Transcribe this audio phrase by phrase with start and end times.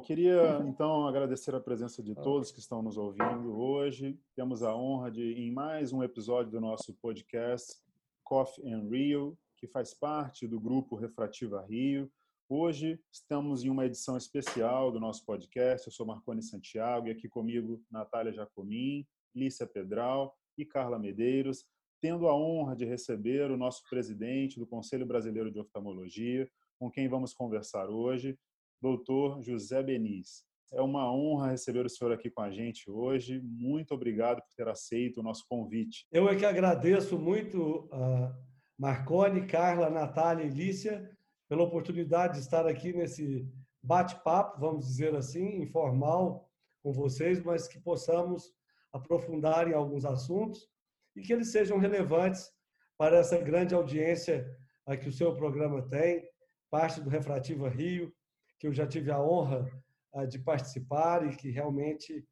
[0.00, 4.18] queria então agradecer a presença de todos que estão nos ouvindo hoje.
[4.34, 7.74] Temos a honra de, em mais um episódio do nosso podcast
[8.24, 12.10] Coffee and Rio, que faz parte do grupo Refrativa Rio.
[12.48, 15.86] Hoje estamos em uma edição especial do nosso podcast.
[15.86, 21.64] Eu sou Marconi Santiago e aqui comigo Natália Jacomim, Lícia Pedral e Carla Medeiros,
[22.00, 27.08] tendo a honra de receber o nosso presidente do Conselho Brasileiro de Oftalmologia, com quem
[27.08, 28.38] vamos conversar hoje,
[28.80, 30.44] doutor José Benis.
[30.72, 33.40] É uma honra receber o senhor aqui com a gente hoje.
[33.42, 36.06] Muito obrigado por ter aceito o nosso convite.
[36.12, 38.32] Eu é que agradeço muito a
[38.78, 41.10] Marconi, Carla, Natália e Lícia
[41.48, 43.46] pela oportunidade de estar aqui nesse
[43.82, 46.48] bate-papo, vamos dizer assim, informal
[46.82, 48.52] com vocês, mas que possamos
[48.92, 50.68] aprofundar em alguns assuntos
[51.16, 52.50] e que eles sejam relevantes
[52.96, 54.46] para essa grande audiência
[55.00, 56.24] que o seu programa tem,
[56.70, 58.12] parte do Refrativa Rio,
[58.60, 59.68] que eu já tive a honra
[60.14, 62.24] ah, de participar e que realmente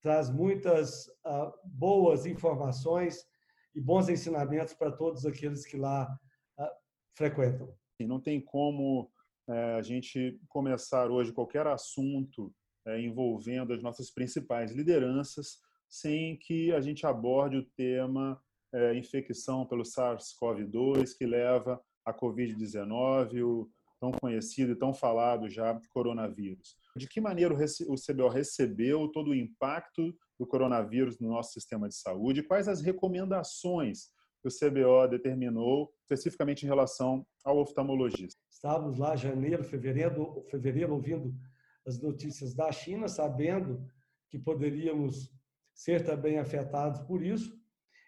[0.00, 3.26] traz muitas ah, boas informações
[3.74, 6.06] e bons ensinamentos para todos aqueles que lá
[6.58, 6.72] ah,
[7.16, 7.74] frequentam.
[8.00, 9.10] Não tem como
[9.48, 12.54] eh, a gente começar hoje qualquer assunto
[12.86, 18.40] eh, envolvendo as nossas principais lideranças sem que a gente aborde o tema
[18.72, 23.70] eh, infecção pelo SARS-CoV-2 que leva a COVID-19, o
[24.02, 26.76] tão conhecido e tão falado já coronavírus.
[26.96, 31.94] De que maneira o CBO recebeu todo o impacto do coronavírus no nosso sistema de
[31.94, 32.42] saúde?
[32.42, 34.08] Quais as recomendações
[34.42, 38.40] que o CBO determinou especificamente em relação ao oftalmologista?
[38.50, 41.32] Estávamos lá janeiro, fevereiro, fevereiro ouvindo
[41.86, 43.86] as notícias da China, sabendo
[44.28, 45.32] que poderíamos
[45.72, 47.56] ser também afetados por isso.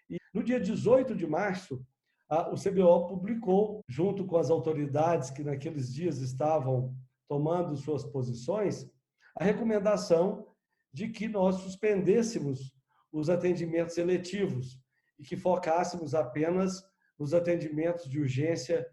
[0.09, 1.81] E no dia 18 de março,
[2.29, 6.95] o CBO publicou, junto com as autoridades que naqueles dias estavam
[7.27, 8.89] tomando suas posições,
[9.35, 10.47] a recomendação
[10.91, 12.73] de que nós suspendêssemos
[13.11, 14.79] os atendimentos eletivos
[15.19, 16.83] e que focássemos apenas
[17.17, 18.85] nos atendimentos de urgência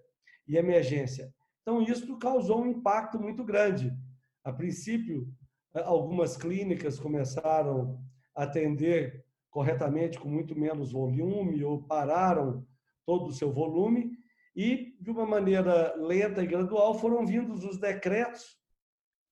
[0.47, 1.32] e emergência.
[1.62, 3.93] Então, isso causou um impacto muito grande.
[4.44, 5.28] A princípio,
[5.75, 8.00] algumas clínicas começaram
[8.34, 12.66] a atender corretamente com muito menos volume ou pararam
[13.04, 14.16] todo o seu volume
[14.54, 18.58] e, de uma maneira lenta e gradual, foram vindos os decretos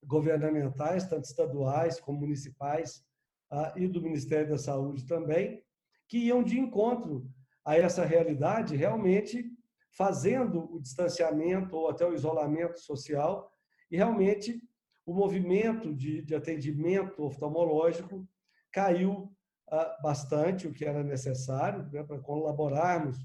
[0.05, 3.05] governamentais, tanto estaduais como municipais,
[3.51, 5.63] ah, e do Ministério da Saúde também,
[6.09, 7.29] que iam de encontro
[7.65, 9.51] a essa realidade, realmente
[9.91, 13.53] fazendo o distanciamento ou até o isolamento social,
[13.91, 14.63] e realmente
[15.05, 18.27] o movimento de, de atendimento oftalmológico
[18.73, 19.31] caiu
[19.69, 23.19] ah, bastante, o que era necessário, né, para colaborarmos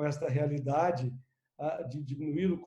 [0.00, 1.14] com esta realidade
[1.90, 2.66] de diminuir o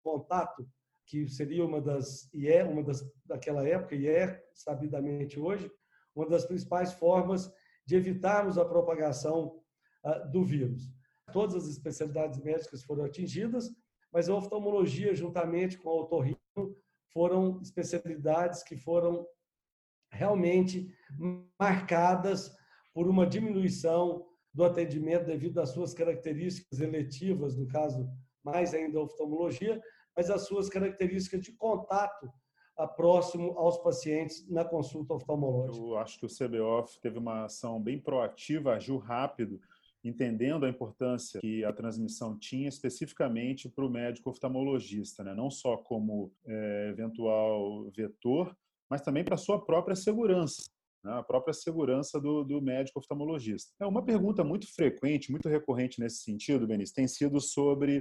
[0.00, 0.64] contato,
[1.04, 5.68] que seria uma das, e é uma das, daquela época, e é sabidamente hoje,
[6.14, 7.52] uma das principais formas
[7.84, 9.60] de evitarmos a propagação
[10.30, 10.88] do vírus.
[11.32, 13.68] Todas as especialidades médicas foram atingidas,
[14.12, 16.38] mas a oftalmologia, juntamente com a otorrino,
[17.12, 19.26] foram especialidades que foram
[20.12, 20.94] realmente
[21.58, 22.56] marcadas
[22.94, 24.27] por uma diminuição
[24.58, 28.10] do atendimento devido às suas características eletivas, no caso,
[28.42, 29.80] mais ainda a oftalmologia,
[30.16, 32.28] mas às suas características de contato
[32.96, 35.86] próximo aos pacientes na consulta oftalmológica.
[35.86, 39.60] Eu acho que o CBOF teve uma ação bem proativa, agiu rápido,
[40.02, 45.34] entendendo a importância que a transmissão tinha especificamente para o médico oftalmologista, né?
[45.34, 48.56] não só como é, eventual vetor,
[48.90, 50.68] mas também para a sua própria segurança
[51.04, 53.72] né, a própria segurança do, do, médico oftalmologista.
[53.80, 58.00] É uma pergunta muito frequente, muito recorrente nesse sentido, Benício, tem sido sobre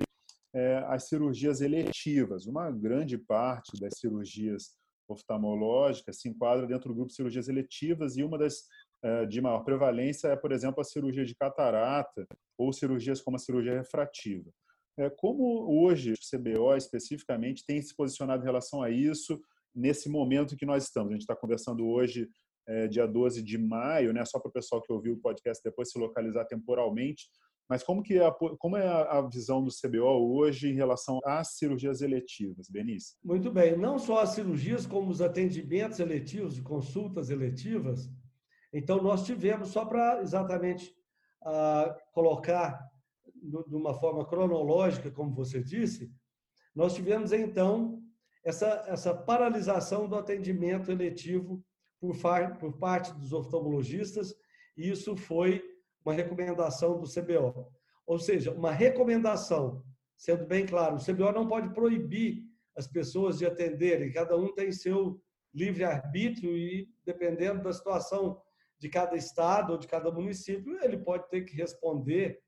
[0.53, 2.45] é, as cirurgias eletivas.
[2.45, 4.75] Uma grande parte das cirurgias
[5.07, 8.63] oftalmológicas se enquadra dentro do grupo de cirurgias eletivas e uma das
[9.03, 12.25] é, de maior prevalência é, por exemplo, a cirurgia de catarata
[12.57, 14.49] ou cirurgias como a cirurgia refrativa.
[14.97, 19.39] É, como hoje o CBO especificamente tem se posicionado em relação a isso
[19.75, 21.11] nesse momento que nós estamos?
[21.11, 22.27] A gente está conversando hoje
[22.67, 24.25] é, dia 12 de maio, né?
[24.25, 27.29] Só para o pessoal que ouviu o podcast depois se localizar temporalmente.
[27.69, 31.57] Mas como que é a, como é a visão do CBO hoje em relação às
[31.57, 33.17] cirurgias eletivas, Benício?
[33.23, 38.09] Muito bem, não só as cirurgias, como os atendimentos eletivos e consultas eletivas.
[38.71, 40.95] Então, nós tivemos, só para exatamente
[41.43, 42.79] uh, colocar
[43.35, 46.11] de uma forma cronológica, como você disse,
[46.75, 48.01] nós tivemos então
[48.43, 51.63] essa, essa paralisação do atendimento eletivo
[51.99, 52.15] por,
[52.59, 54.33] por parte dos oftalmologistas,
[54.75, 55.63] e isso foi
[56.05, 57.71] uma recomendação do CBO.
[58.05, 59.83] Ou seja, uma recomendação,
[60.17, 62.43] sendo bem claro, o CBO não pode proibir
[62.75, 65.19] as pessoas de atenderem, cada um tem seu
[65.53, 68.39] livre-arbítrio e, dependendo da situação
[68.79, 72.39] de cada estado ou de cada município, ele pode ter que responder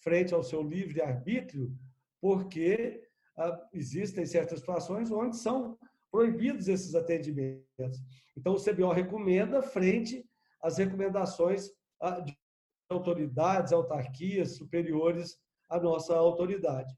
[0.00, 1.72] frente ao seu livre-arbítrio,
[2.20, 3.02] porque
[3.36, 5.78] ah, existem certas situações onde são
[6.10, 8.00] proibidos esses atendimentos.
[8.38, 10.24] Então, o CBO recomenda frente
[10.62, 11.70] às recomendações
[12.00, 12.32] ah, de
[12.88, 15.36] autoridades, autarquias superiores
[15.68, 16.96] à nossa autoridade.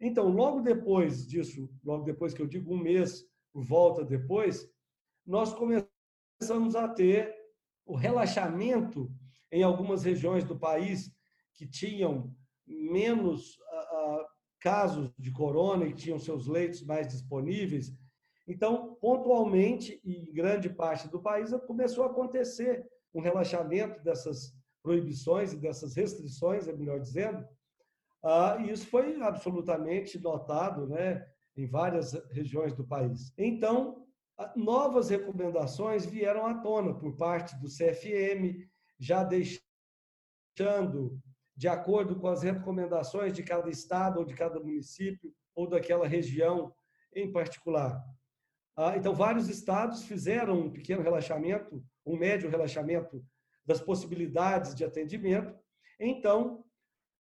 [0.00, 4.66] Então, logo depois disso, logo depois que eu digo um mês, volta depois,
[5.26, 7.36] nós começamos a ter
[7.84, 9.12] o relaxamento
[9.52, 11.12] em algumas regiões do país
[11.52, 12.34] que tinham
[12.66, 14.24] menos uh,
[14.58, 17.92] casos de corona e tinham seus leitos mais disponíveis.
[18.48, 25.52] Então, pontualmente e em grande parte do país começou a acontecer um relaxamento dessas proibições
[25.52, 27.46] e dessas restrições, é melhor dizendo,
[28.24, 33.32] ah, e isso foi absolutamente notado né, em várias regiões do país.
[33.36, 34.06] Então,
[34.56, 38.66] novas recomendações vieram à tona por parte do CFM,
[38.98, 41.20] já deixando,
[41.54, 46.72] de acordo com as recomendações de cada estado ou de cada município ou daquela região
[47.14, 48.02] em particular.
[48.80, 53.20] Ah, então, vários estados fizeram um pequeno relaxamento, um médio relaxamento
[53.66, 55.52] das possibilidades de atendimento.
[55.98, 56.64] Então,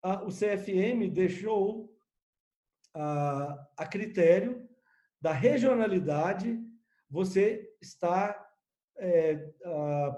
[0.02, 1.96] o CFM deixou
[2.92, 4.68] a critério
[5.20, 6.60] da regionalidade
[7.08, 8.44] você está
[8.98, 9.54] é,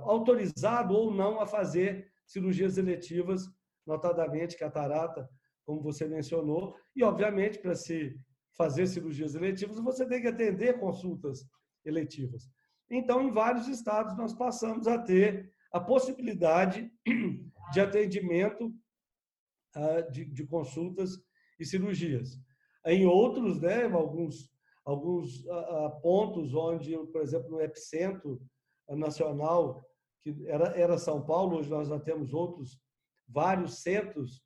[0.04, 3.42] autorizado ou não a fazer cirurgias eletivas,
[3.86, 5.28] notadamente catarata,
[5.66, 8.18] como você mencionou, e obviamente para se
[8.56, 11.46] fazer cirurgias eletivas você tem que atender consultas
[11.84, 12.48] eletivas.
[12.90, 16.90] Então, em vários estados nós passamos a ter a possibilidade
[17.72, 18.72] de atendimento
[19.76, 21.10] uh, de, consultas
[21.58, 22.40] e cirurgias.
[22.84, 24.50] Em outros, né, alguns,
[24.84, 28.40] alguns uh, pontos onde, por exemplo, no epicentro
[28.88, 29.84] nacional,
[30.22, 32.80] que era, era São Paulo, hoje nós já temos outros
[33.28, 34.45] vários centros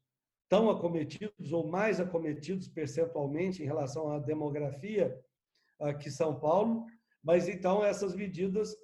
[0.50, 5.18] tão acometidos ou mais acometidos percentualmente em relação à demografia
[5.80, 6.84] uh, que São Paulo,
[7.24, 8.76] mas então essas medidas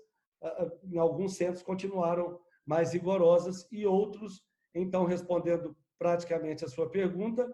[0.84, 4.42] em alguns centros continuaram mais rigorosas e outros,
[4.74, 7.50] então, respondendo praticamente a sua pergunta,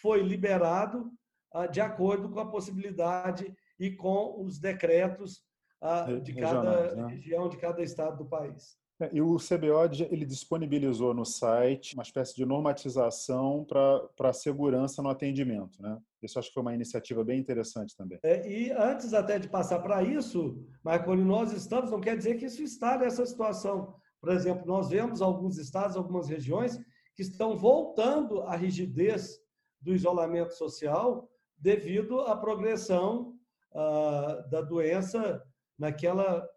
[0.00, 1.10] foi liberado
[1.52, 5.42] ah, de acordo com a possibilidade e com os decretos
[5.80, 7.06] ah, de cada né?
[7.08, 8.78] região, de cada estado do país.
[9.02, 15.02] É, e o CBO ele disponibilizou no site uma espécie de normatização para a segurança
[15.02, 15.98] no atendimento, né?
[16.22, 18.20] Isso acho que foi uma iniciativa bem interessante também.
[18.22, 22.46] É, e antes até de passar para isso, Marconi, nós estamos, não quer dizer que
[22.46, 23.96] isso está nessa situação.
[24.20, 26.78] Por exemplo, nós vemos alguns estados, algumas regiões
[27.16, 29.40] que estão voltando à rigidez
[29.80, 31.28] do isolamento social
[31.58, 33.34] devido à progressão
[33.74, 35.42] ah, da doença
[35.76, 36.48] naquela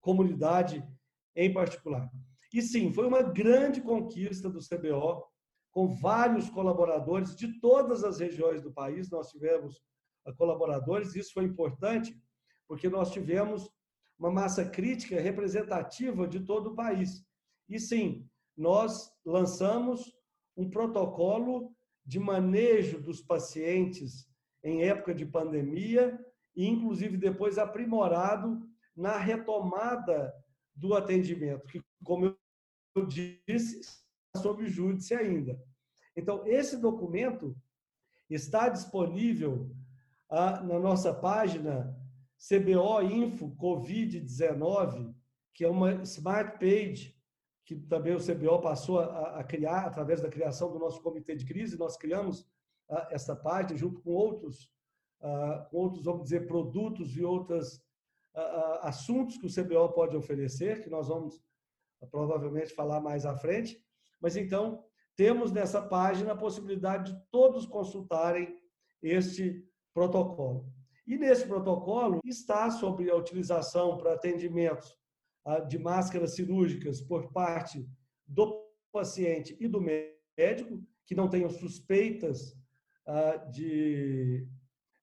[0.00, 0.86] comunidade
[1.36, 2.10] em particular.
[2.52, 5.24] E sim, foi uma grande conquista do CBO,
[5.72, 9.10] com vários colaboradores de todas as regiões do país.
[9.10, 9.82] Nós tivemos
[10.24, 12.16] ah, colaboradores, isso foi importante,
[12.68, 13.68] porque nós tivemos
[14.16, 17.26] uma massa crítica representativa de todo o país.
[17.68, 20.12] E sim, nós lançamos
[20.56, 21.74] um protocolo
[22.06, 24.28] de manejo dos pacientes
[24.62, 26.18] em época de pandemia
[26.54, 28.60] e inclusive depois aprimorado
[28.96, 30.32] na retomada
[30.74, 32.36] do atendimento, que, como
[32.96, 35.60] eu disse, está sob júdice ainda.
[36.16, 37.56] Então, esse documento
[38.28, 39.70] está disponível
[40.28, 41.96] ah, na nossa página
[42.48, 45.14] CBO Info Covid-19,
[45.52, 47.14] que é uma smart page
[47.64, 51.46] que também o CBO passou a, a, criar através da criação do nosso comitê de
[51.46, 51.78] crise.
[51.78, 52.40] Nós criamos
[52.90, 54.70] uh, essa página junto com outros,
[55.20, 57.83] uh, com outros, vamos dizer, produtos e outros uh,
[58.80, 61.40] assuntos que o CBO pode oferecer, que nós vamos
[62.10, 63.82] provavelmente falar mais à frente.
[64.20, 64.84] Mas então,
[65.16, 68.58] temos nessa página a possibilidade de todos consultarem
[69.02, 70.72] este protocolo.
[71.06, 74.96] E nesse protocolo está sobre a utilização para atendimentos
[75.44, 77.86] ah, de máscaras cirúrgicas por parte
[78.26, 82.56] do paciente e do médico, que não tenham suspeitas
[83.06, 84.48] ah, de,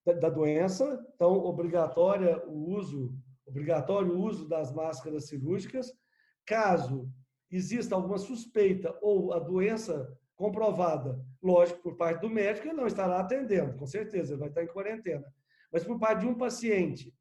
[0.03, 1.05] da doença.
[1.13, 5.91] Então, obrigatória o uso, obrigatório o uso das máscaras cirúrgicas.
[6.45, 7.09] Caso
[7.49, 13.19] exista alguma suspeita ou a doença comprovada, lógico, por parte do médico, ele não estará
[13.19, 15.23] atendendo, com certeza, ele vai estar em quarentena.
[15.71, 17.13] Mas por parte de um paciente,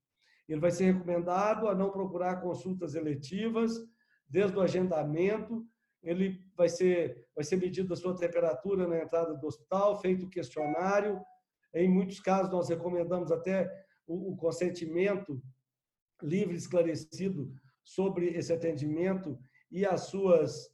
[0.49, 3.73] ele vai ser recomendado a não procurar consultas eletivas,
[4.27, 5.67] desde o agendamento,
[6.03, 10.31] ele vai ser, vai ser medida a sua temperatura na entrada do hospital, feito o
[10.31, 11.21] questionário.
[11.75, 13.71] Em muitos casos, nós recomendamos até
[14.07, 15.43] o, o consentimento
[16.23, 19.39] livre, esclarecido sobre esse atendimento
[19.71, 20.71] e as suas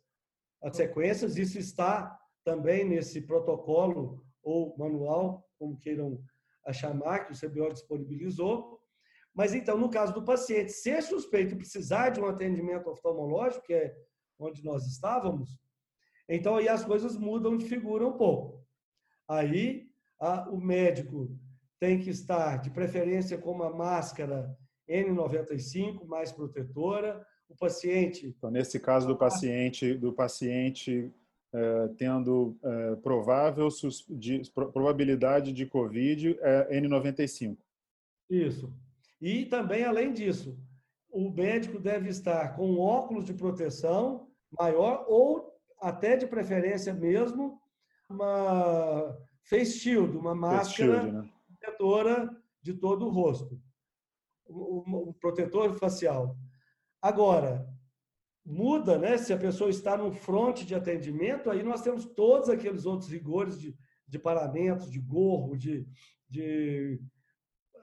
[0.63, 1.37] as sequências.
[1.37, 6.23] Isso está também nesse protocolo ou manual, como queiram
[6.73, 8.81] chamar, que o CBO disponibilizou.
[9.35, 13.75] Mas então, no caso do paciente ser suspeito e precisar de um atendimento oftalmológico, que
[13.75, 13.97] é
[14.39, 15.59] onde nós estávamos,
[16.29, 18.65] então aí as coisas mudam de figura um pouco.
[19.29, 19.89] Aí
[20.19, 21.39] a, o médico
[21.79, 24.57] tem que estar, de preferência, com uma máscara
[24.89, 27.27] N95 mais protetora.
[27.49, 28.35] O paciente.
[28.37, 31.13] Então, nesse caso do paciente, do paciente
[31.55, 33.69] é, tendo é, provável
[34.11, 37.57] de, probabilidade de COVID é N95.
[38.29, 38.73] Isso.
[39.21, 40.59] E também, além disso,
[41.11, 44.29] o médico deve estar com óculos de proteção
[44.59, 45.51] maior ou
[45.81, 47.59] até de preferência mesmo
[48.11, 51.31] uma face shield, uma máscara shield, né?
[51.49, 53.59] protetora de todo o rosto,
[54.49, 56.37] um, um protetor facial.
[57.01, 57.69] Agora,
[58.45, 59.19] muda, né?
[59.19, 63.61] Se a pessoa está no fronte de atendimento, aí nós temos todos aqueles outros rigores
[63.61, 63.77] de,
[64.07, 65.87] de paramentos, de gorro, de,
[66.29, 67.01] de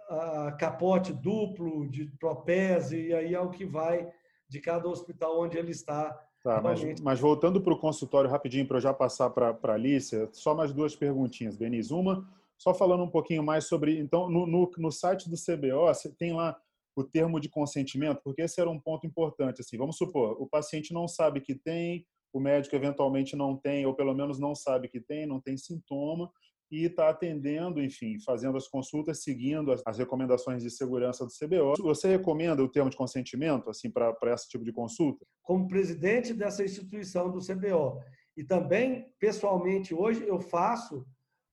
[0.10, 4.10] uh, capote duplo, de propese, e aí é o que vai
[4.48, 8.76] de cada hospital onde ele está Tá, mas, mas, voltando para o consultório rapidinho, para
[8.76, 11.94] eu já passar para a Alicia, só mais duas perguntinhas, Denise.
[11.94, 12.28] Uma,
[12.64, 14.00] só falando um pouquinho mais sobre.
[14.00, 16.58] Então, no, no, no site do CBO, você tem lá
[16.96, 19.60] o termo de consentimento, porque esse era um ponto importante.
[19.60, 23.94] Assim, vamos supor, o paciente não sabe que tem, o médico eventualmente não tem, ou
[23.94, 26.32] pelo menos não sabe que tem, não tem sintoma,
[26.72, 31.76] e está atendendo, enfim, fazendo as consultas, seguindo as, as, recomendações de segurança do CBO.
[31.84, 35.26] Você recomenda o termo de consentimento assim para esse tipo de consulta?
[35.44, 38.00] Como presidente dessa instituição do CBO
[38.38, 41.06] e também pessoalmente hoje eu faço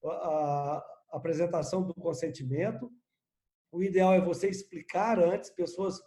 [0.03, 2.91] a, a apresentação do consentimento.
[3.73, 6.01] O ideal é você explicar antes, pessoas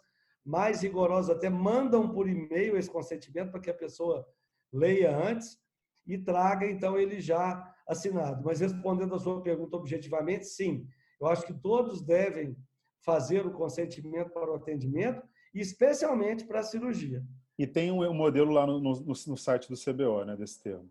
[0.44, 4.26] mais rigorosas até mandam por e-mail esse consentimento para que a pessoa
[4.72, 5.58] leia antes
[6.06, 8.42] e traga então ele já assinado.
[8.44, 10.86] Mas respondendo a sua pergunta objetivamente, sim.
[11.20, 12.56] Eu acho que todos devem
[13.00, 15.22] fazer o consentimento para o atendimento,
[15.54, 17.24] especialmente para a cirurgia.
[17.58, 20.90] E tem um modelo lá no, no, no site do CBO, né, desse termo?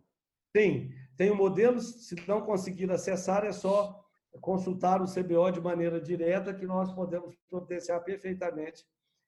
[0.52, 0.94] Tem.
[1.16, 4.03] Tem um modelo, se não conseguir acessar, é só
[4.40, 8.84] consultar o CBO de maneira direta, que nós podemos proteger perfeitamente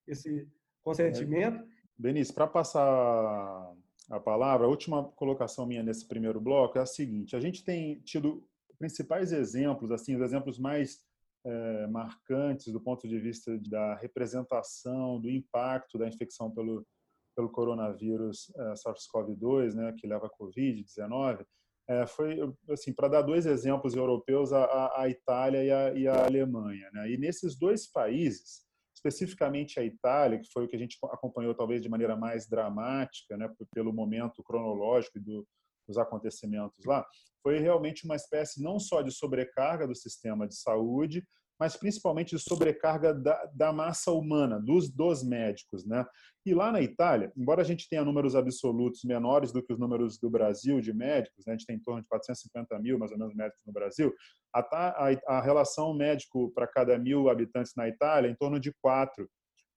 [0.07, 0.49] esse
[0.83, 1.63] consentimento.
[1.63, 1.67] É.
[1.99, 3.75] Benício, para passar
[4.11, 8.01] a palavra, a última colocação minha nesse primeiro bloco é a seguinte: a gente tem
[8.01, 8.47] tido
[8.79, 11.01] principais exemplos, assim, os exemplos mais
[11.45, 16.87] é, marcantes do ponto de vista da representação, do impacto da infecção pelo,
[17.35, 21.47] pelo coronavírus é, SARS-CoV-2, né, que leva a Covid-19,
[21.89, 22.39] é, foi
[22.71, 26.91] assim para dar dois exemplos europeus, a, a Itália e a, e a Alemanha.
[26.93, 27.13] Né?
[27.13, 31.81] E nesses dois países, especificamente a Itália, que foi o que a gente acompanhou talvez
[31.81, 35.47] de maneira mais dramática, né, pelo momento cronológico do,
[35.87, 37.07] dos acontecimentos lá,
[37.43, 41.25] foi realmente uma espécie não só de sobrecarga do sistema de saúde,
[41.59, 45.87] mas principalmente de sobrecarga da, da massa humana, dos, dos médicos.
[45.87, 46.05] Né?
[46.45, 50.19] E lá na Itália, embora a gente tenha números absolutos menores do que os números
[50.19, 51.55] do Brasil de médicos, né?
[51.55, 54.15] a gente tem em torno de 450 mil, mais ou menos, médicos no Brasil,
[54.55, 58.73] a, a, a relação médico para cada mil habitantes na Itália é em torno de
[58.83, 59.29] 4.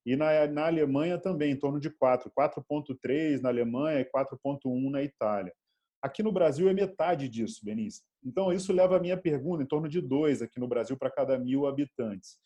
[0.06, 2.32] E na, na Alemanha também, em torno de 4.
[2.38, 5.54] 4,3 na Alemanha e 4,1 na Itália.
[6.02, 8.04] Aqui no Brasil é metade disso, Benício.
[8.24, 11.38] Então, isso leva a minha pergunta, em torno de dois aqui no Brasil para cada
[11.38, 12.38] mil habitantes.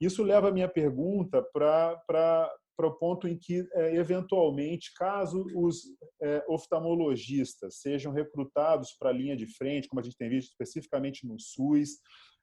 [0.00, 5.84] Isso leva a minha pergunta para o ponto em que, é, eventualmente, caso os
[6.22, 11.26] é, oftalmologistas sejam recrutados para a linha de frente, como a gente tem visto especificamente
[11.26, 11.98] no SUS,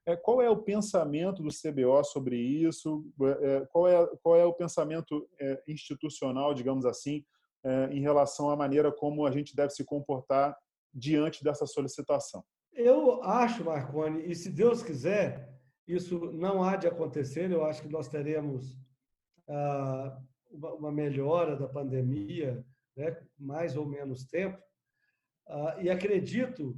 [0.05, 3.05] é, qual é o pensamento do CBO sobre isso?
[3.41, 7.23] É, qual, é, qual é o pensamento é, institucional, digamos assim,
[7.63, 10.57] é, em relação à maneira como a gente deve se comportar
[10.93, 12.43] diante dessa solicitação.
[12.75, 15.53] Eu acho, Marconi, e se Deus quiser,
[15.87, 18.77] isso não há de acontecer, eu acho que nós teremos
[19.47, 20.19] ah,
[20.51, 22.65] uma melhora da pandemia,
[22.95, 24.61] né, mais ou menos tempo,
[25.47, 26.75] ah, e acredito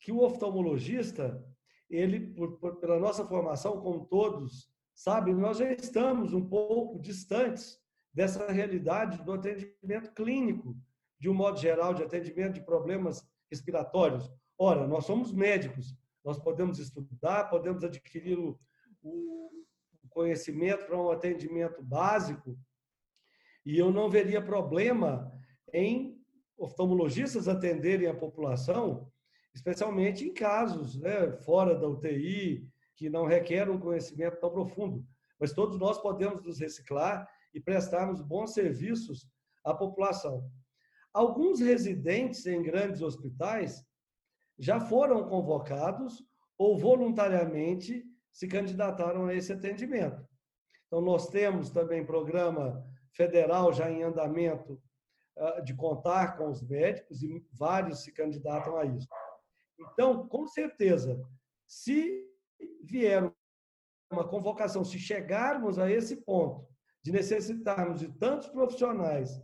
[0.00, 1.44] que o oftalmologista,
[1.90, 2.34] ele,
[2.80, 7.80] pela nossa formação, como todos sabem, nós já estamos um pouco distantes
[8.12, 10.76] dessa realidade do atendimento clínico,
[11.18, 14.30] de um modo geral, de atendimento de problemas respiratórios.
[14.58, 18.58] Ora, nós somos médicos, nós podemos estudar, podemos adquirir o,
[19.02, 22.56] o conhecimento para um atendimento básico,
[23.66, 25.32] e eu não veria problema
[25.72, 26.22] em
[26.56, 29.10] oftalmologistas atenderem a população,
[29.54, 35.04] especialmente em casos né, fora da UTI, que não requer um conhecimento tão profundo.
[35.38, 39.28] mas todos nós podemos nos reciclar e prestarmos bons serviços
[39.64, 40.48] à população.
[41.12, 43.84] Alguns residentes em grandes hospitais
[44.58, 46.22] já foram convocados
[46.56, 50.26] ou voluntariamente se candidataram a esse atendimento.
[50.86, 54.80] Então, nós temos também programa federal já em andamento
[55.36, 59.08] ah, de contar com os médicos e vários se candidatam a isso.
[59.78, 61.20] Então, com certeza,
[61.66, 62.24] se
[62.82, 63.32] vier
[64.12, 66.68] uma convocação, se chegarmos a esse ponto
[67.02, 69.40] de necessitarmos de tantos profissionais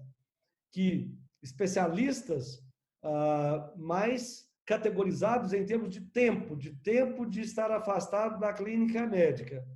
[0.73, 1.13] que
[1.43, 2.59] especialistas
[3.05, 9.67] uh, mais categorizados em termos de tempo, de tempo de estar afastado da clínica médica,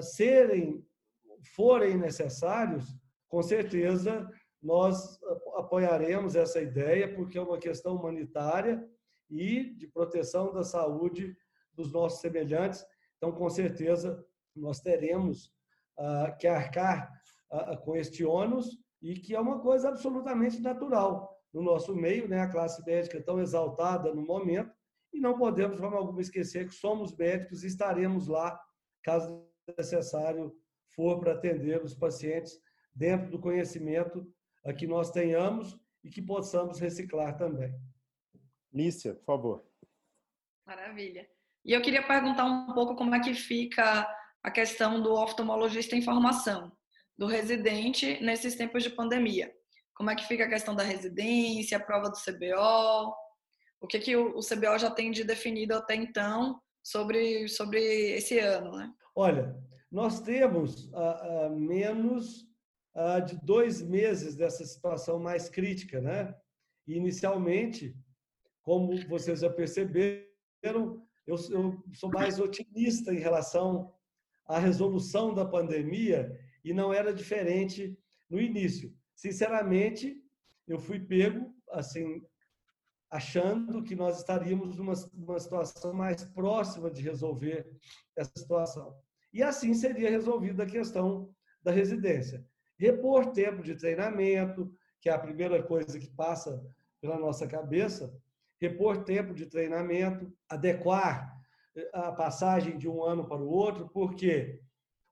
[0.00, 0.82] serem,
[1.54, 2.96] forem necessários,
[3.28, 4.26] com certeza
[4.62, 5.20] nós
[5.56, 8.82] apoiaremos essa ideia, porque é uma questão humanitária
[9.28, 11.36] e de proteção da saúde
[11.74, 12.82] dos nossos semelhantes.
[13.18, 14.24] Então, com certeza,
[14.56, 15.52] nós teremos
[15.98, 17.12] uh, que arcar
[17.52, 22.40] uh, com este ônus e que é uma coisa absolutamente natural no nosso meio, né?
[22.40, 24.72] A classe médica tão exaltada no momento
[25.12, 28.60] e não podemos, de forma alguma, esquecer que somos médicos e estaremos lá,
[29.02, 30.54] caso necessário
[30.94, 32.60] for, para atender os pacientes
[32.94, 34.26] dentro do conhecimento
[34.76, 37.74] que nós tenhamos e que possamos reciclar também.
[38.72, 39.64] Lícia, por favor.
[40.66, 41.28] Maravilha.
[41.64, 44.06] E eu queria perguntar um pouco como é que fica
[44.42, 46.70] a questão do oftalmologista em formação,
[47.16, 49.54] do residente nesses tempos de pandemia.
[49.98, 53.12] Como é que fica a questão da residência, a prova do CBO?
[53.80, 57.80] O que, que o, CBO já tem de definido até então sobre, sobre
[58.12, 58.92] esse ano, né?
[59.12, 59.56] Olha,
[59.90, 62.46] nós temos ah, ah, menos
[62.94, 66.32] ah, de dois meses dessa situação mais crítica, né?
[66.86, 67.96] E, inicialmente,
[68.62, 70.24] como vocês já perceberam,
[71.26, 73.92] eu, eu sou mais otimista em relação
[74.46, 77.98] à resolução da pandemia e não era diferente
[78.30, 78.96] no início.
[79.18, 80.16] Sinceramente,
[80.68, 82.24] eu fui pego assim
[83.10, 87.68] achando que nós estaríamos numa, numa situação mais próxima de resolver
[88.16, 88.96] essa situação.
[89.32, 92.46] E assim seria resolvida a questão da residência.
[92.78, 96.64] Repor tempo de treinamento, que é a primeira coisa que passa
[97.00, 98.14] pela nossa cabeça,
[98.60, 101.36] repor tempo de treinamento, adequar
[101.76, 104.60] eh, a passagem de um ano para o outro, porque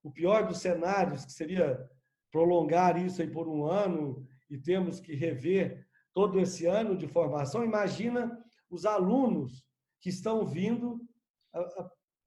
[0.00, 1.90] o pior dos cenários, que seria
[2.36, 7.64] prolongar isso aí por um ano e temos que rever todo esse ano de formação,
[7.64, 9.64] imagina os alunos
[10.02, 11.00] que estão vindo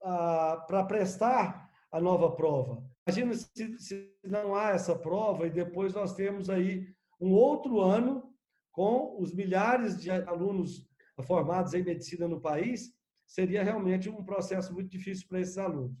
[0.00, 2.82] para prestar a nova prova.
[3.06, 8.34] Imagina se, se não há essa prova e depois nós temos aí um outro ano
[8.72, 10.88] com os milhares de alunos
[11.22, 12.92] formados em medicina no país,
[13.28, 15.96] seria realmente um processo muito difícil para esses alunos.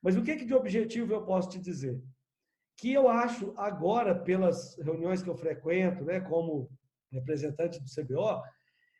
[0.00, 2.00] Mas o que, que de objetivo eu posso te dizer?
[2.78, 6.70] Que eu acho agora, pelas reuniões que eu frequento, né, como
[7.12, 8.42] representante do CBO,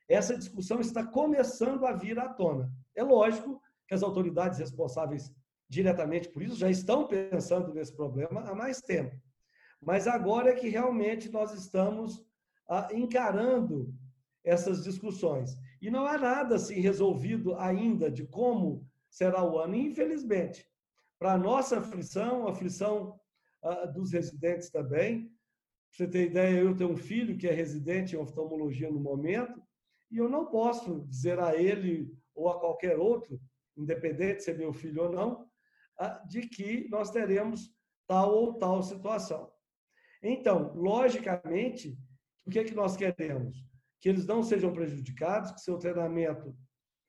[0.08, 2.70] essa discussão está começando a vir à tona.
[2.94, 5.32] É lógico que as autoridades responsáveis
[5.68, 9.14] diretamente por isso já estão pensando nesse problema há mais tempo.
[9.80, 12.24] Mas agora é que realmente nós estamos
[12.68, 13.94] ah, encarando
[14.42, 15.56] essas discussões.
[15.80, 20.66] E não há nada assim resolvido ainda de como será o ano, infelizmente.
[21.18, 23.18] Para nossa aflição, aflição
[23.94, 25.24] dos residentes também.
[25.24, 29.62] Pra você ter ideia, eu tenho um filho que é residente em oftalmologia no momento,
[30.10, 33.40] e eu não posso dizer a ele ou a qualquer outro,
[33.76, 35.48] independente se é meu filho ou não,
[36.28, 37.74] de que nós teremos
[38.06, 39.50] tal ou tal situação.
[40.22, 41.96] Então, logicamente,
[42.46, 43.68] o que é que nós queremos?
[44.00, 46.54] que eles não sejam prejudicados, que seu treinamento,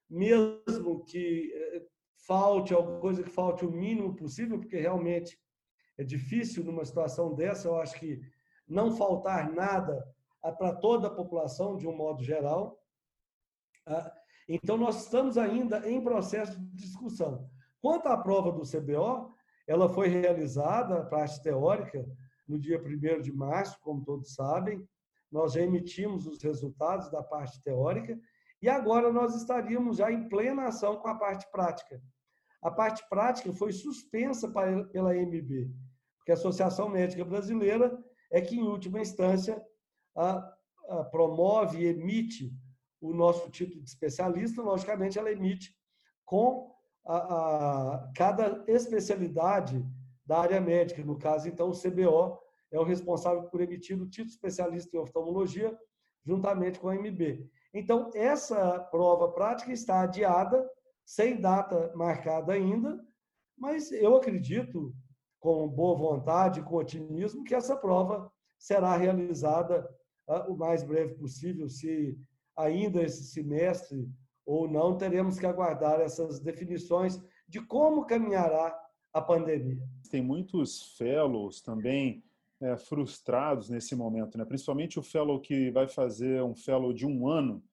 [0.09, 1.85] mesmo que eh,
[2.25, 5.39] falte alguma coisa que falte o mínimo possível, porque realmente
[5.99, 8.21] é difícil numa situação dessa, eu acho que
[8.65, 10.07] não faltar nada
[10.57, 12.81] para toda a população de um modo geral.
[13.85, 14.09] Ah,
[14.47, 17.49] então, nós estamos ainda em processo de discussão.
[17.81, 19.35] Quanto à prova do CBO,
[19.67, 22.07] ela foi realizada, a parte teórica,
[22.47, 24.88] no dia 1 de março, como todos sabem,
[25.29, 28.17] nós já emitimos os resultados da parte teórica
[28.62, 32.01] e agora nós estaríamos já em plena ação com a parte prática.
[32.62, 35.69] A parte prática foi suspensa pela MB,
[36.29, 37.97] porque a Associação Médica Brasileira
[38.31, 39.59] é que, em última instância,
[40.15, 40.55] a,
[40.87, 42.53] a promove e emite
[43.01, 45.75] o nosso título de especialista, logicamente, ela emite
[46.23, 46.71] com
[47.03, 49.83] a, a, cada especialidade
[50.23, 52.37] da área médica, no caso, então, o CBO,
[52.71, 55.75] é o responsável por emitir o título especialista em oftalmologia,
[56.23, 57.49] juntamente com a MB.
[57.73, 60.69] Então, essa prova prática está adiada,
[61.03, 63.03] sem data marcada ainda,
[63.57, 64.93] mas eu acredito
[65.39, 69.89] com boa vontade, com otimismo, que essa prova será realizada
[70.28, 71.69] uh, o mais breve possível.
[71.69, 72.17] Se
[72.58, 74.08] ainda esse semestre
[74.45, 78.78] ou não, teremos que aguardar essas definições de como caminhará
[79.13, 79.82] a pandemia.
[80.10, 82.23] Tem muitos fellows também
[82.62, 84.45] é, frustrados nesse momento, né?
[84.45, 87.63] principalmente o fellow que vai fazer um fellow de um ano,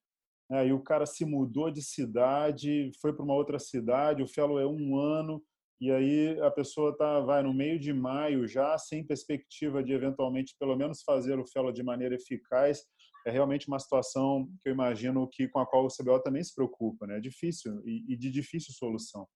[0.48, 0.68] né?
[0.68, 4.66] e o cara se mudou de cidade, foi para uma outra cidade, o fellow é
[4.66, 5.42] um ano,
[5.80, 10.54] e aí a pessoa tá, vai no meio de maio já, sem perspectiva de eventualmente
[10.58, 12.82] pelo menos fazer o fellow de maneira eficaz,
[13.26, 16.54] é realmente uma situação que eu imagino que com a qual o CBO também se
[16.54, 17.18] preocupa, né?
[17.18, 19.26] É difícil e, e de difícil solução.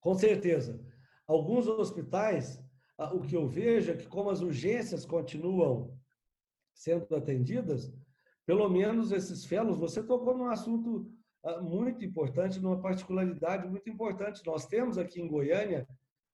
[0.00, 0.84] Com certeza.
[1.26, 2.62] Alguns hospitais
[3.12, 5.98] o que eu vejo é que, como as urgências continuam
[6.74, 7.92] sendo atendidas,
[8.46, 11.12] pelo menos esses fellows, você tocou num assunto
[11.60, 14.44] muito importante, numa particularidade muito importante.
[14.46, 15.86] Nós temos aqui em Goiânia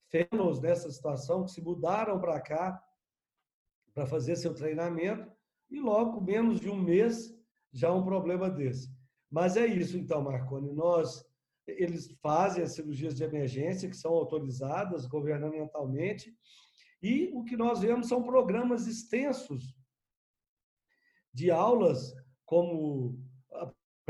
[0.08, 2.82] fellows nessa situação que se mudaram para cá
[3.92, 5.30] para fazer seu treinamento
[5.70, 7.36] e logo menos de um mês
[7.72, 8.90] já um problema desse.
[9.30, 11.24] Mas é isso então, Marconi, nós
[11.66, 16.34] eles fazem as cirurgias de emergência, que são autorizadas governamentalmente,
[17.02, 19.74] e o que nós vemos são programas extensos
[21.32, 22.12] de aulas,
[22.44, 23.18] como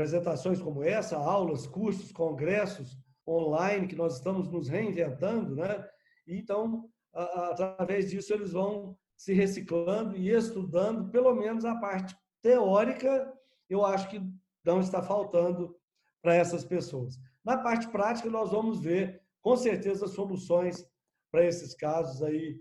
[0.01, 5.87] apresentações como essa, aulas, cursos, congressos online, que nós estamos nos reinventando, né?
[6.27, 13.31] Então, através disso, eles vão se reciclando e estudando, pelo menos a parte teórica,
[13.69, 14.19] eu acho que
[14.65, 15.75] não está faltando
[16.21, 17.19] para essas pessoas.
[17.45, 20.83] Na parte prática, nós vamos ver, com certeza, soluções
[21.31, 22.59] para esses casos aí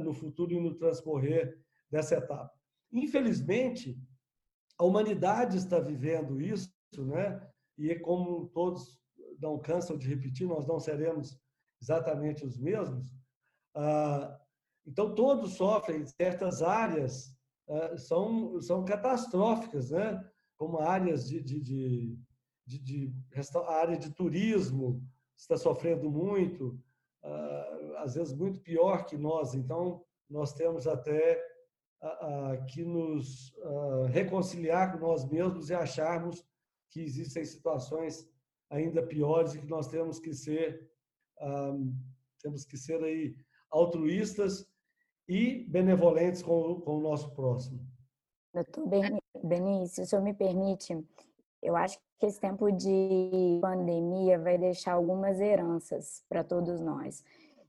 [0.00, 1.58] no futuro e no transcorrer
[1.90, 2.52] dessa etapa.
[2.92, 3.98] Infelizmente,
[4.78, 7.40] a humanidade está vivendo isso, né?
[7.76, 8.98] E como todos
[9.40, 11.38] não cansam de repetir, nós não seremos
[11.80, 13.12] exatamente os mesmos.
[13.74, 14.38] Ah,
[14.86, 17.34] então, todos sofrem, certas áreas
[17.68, 20.24] ah, são, são catastróficas, né?
[20.56, 22.18] como áreas de, de, de
[22.66, 23.14] de, de
[23.54, 25.00] a área de turismo
[25.36, 26.76] está sofrendo muito,
[27.22, 29.54] ah, às vezes muito pior que nós.
[29.54, 31.40] Então, nós temos até
[32.68, 33.54] que nos
[34.10, 36.44] reconciliar com nós mesmos e acharmos
[36.90, 38.28] que existem situações
[38.70, 40.90] ainda piores e que nós temos que ser
[41.38, 41.76] ah,
[42.42, 43.36] temos que ser aí
[43.70, 44.66] altruístas
[45.28, 47.80] e benevolentes com, com o nosso próximo.
[48.54, 48.86] Doutor
[49.44, 50.96] Benício, se o senhor me permite,
[51.62, 57.22] eu acho que esse tempo de pandemia vai deixar algumas heranças para todos nós.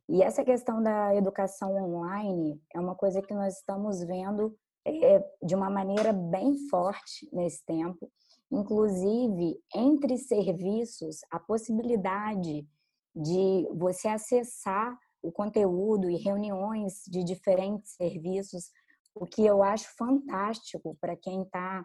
[0.08, 5.54] E essa questão da educação online é uma coisa que nós estamos vendo é, de
[5.54, 8.10] uma maneira bem forte nesse tempo.
[8.52, 12.68] Inclusive, entre serviços, a possibilidade
[13.16, 18.72] de você acessar o conteúdo e reuniões de diferentes serviços,
[19.14, 21.84] o que eu acho fantástico para quem está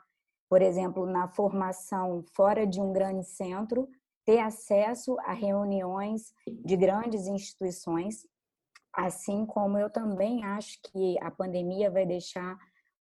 [0.53, 3.89] por exemplo, na formação fora de um grande centro,
[4.23, 8.27] ter acesso a reuniões de grandes instituições,
[8.93, 12.55] assim como eu também acho que a pandemia vai deixar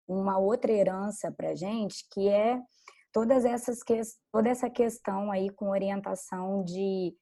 [0.08, 2.58] uma outra herança para gente, que é
[3.12, 3.78] todas essas
[4.32, 7.14] toda essa questão aí com orientação de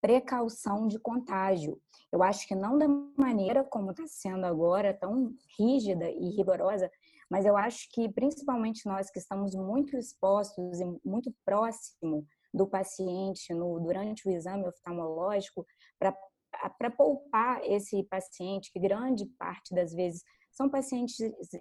[0.00, 1.80] precaução de contágio.
[2.12, 6.90] Eu acho que não da maneira como está sendo agora, tão rígida e rigorosa,
[7.30, 13.52] mas eu acho que principalmente nós que estamos muito expostos e muito próximo do paciente
[13.52, 15.66] no, durante o exame oftalmológico,
[15.98, 21.16] para poupar esse paciente, que grande parte das vezes são pacientes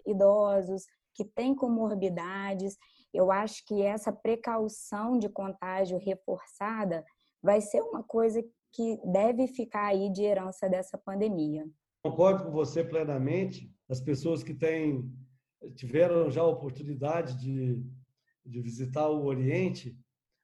[0.06, 2.78] idosos, que têm comorbidades,
[3.16, 7.04] eu acho que essa precaução de contágio reforçada
[7.42, 11.66] vai ser uma coisa que deve ficar aí de herança dessa pandemia.
[12.04, 13.72] Concordo com você plenamente.
[13.90, 15.10] As pessoas que têm
[15.76, 17.82] tiveram já a oportunidade de,
[18.46, 19.98] de visitar o Oriente,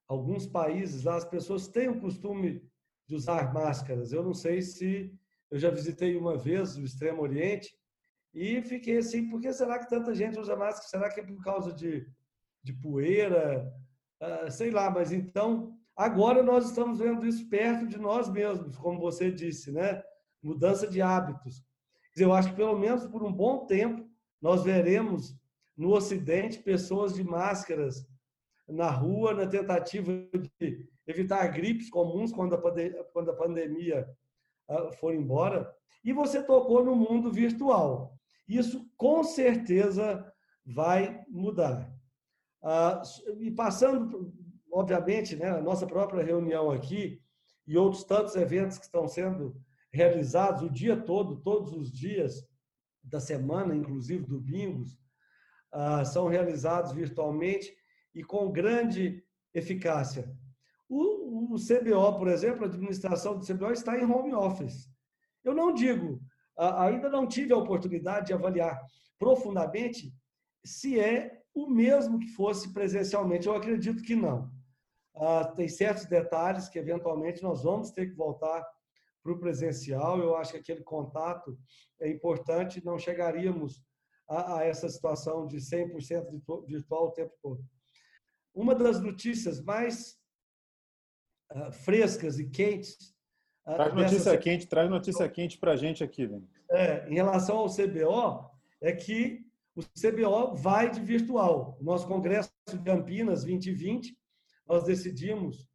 [0.08, 2.64] alguns países lá as pessoas têm o costume
[3.08, 4.12] de usar máscaras.
[4.12, 5.14] Eu não sei se
[5.50, 7.70] eu já visitei uma vez o Extremo Oriente
[8.34, 10.88] e fiquei assim, por que será que tanta gente usa máscara?
[10.88, 12.08] Será que é por causa de,
[12.64, 13.72] de poeira?
[14.22, 19.00] Uh, sei lá, mas então agora nós estamos vendo isso perto de nós mesmos, como
[19.00, 20.02] você disse, né?
[20.42, 21.64] Mudança de hábitos.
[22.16, 24.08] Eu acho que pelo menos por um bom tempo
[24.42, 25.36] nós veremos
[25.78, 28.06] no Ocidente pessoas de máscaras
[28.68, 30.12] na rua na tentativa
[30.60, 34.10] de evitar gripes comuns quando a, pandemia, quando a pandemia
[34.68, 35.74] ah, for embora.
[36.04, 38.18] E você tocou no mundo virtual.
[38.48, 40.26] Isso com certeza
[40.66, 41.92] vai mudar.
[42.64, 43.02] Ah,
[43.40, 44.34] e passando,
[44.72, 47.22] obviamente, né, a nossa própria reunião aqui
[47.68, 49.56] e outros tantos eventos que estão sendo
[49.92, 52.48] realizados o dia todo, todos os dias
[53.04, 54.98] da semana, inclusive domingos,
[55.72, 57.76] ah, são realizados virtualmente
[58.14, 60.32] e com grande eficácia.
[60.88, 64.90] O, o CBO, por exemplo, a administração do CBO está em home office.
[65.44, 66.22] Eu não digo,
[66.58, 68.80] ainda não tive a oportunidade de avaliar
[69.18, 70.14] profundamente
[70.64, 73.48] se é o mesmo que fosse presencialmente.
[73.48, 74.52] Eu acredito que não.
[75.16, 78.66] Ah, tem certos detalhes que, eventualmente, nós vamos ter que voltar
[79.22, 80.20] para o presencial.
[80.20, 81.58] Eu acho que aquele contato
[82.00, 82.84] é importante.
[82.84, 83.84] Não chegaríamos
[84.28, 87.64] a, a essa situação de 100% virtual o tempo todo.
[88.54, 90.18] Uma das notícias mais
[91.54, 93.14] uh, frescas e quentes.
[93.66, 96.50] Uh, traz notícia quente, traz notícia quente para a gente aqui, Vini.
[96.70, 98.50] É, em relação ao CBO,
[98.82, 99.46] é que
[99.86, 101.78] o CBO vai de virtual.
[101.80, 104.18] O nosso Congresso de Campinas 2020,
[104.68, 105.68] nós decidimos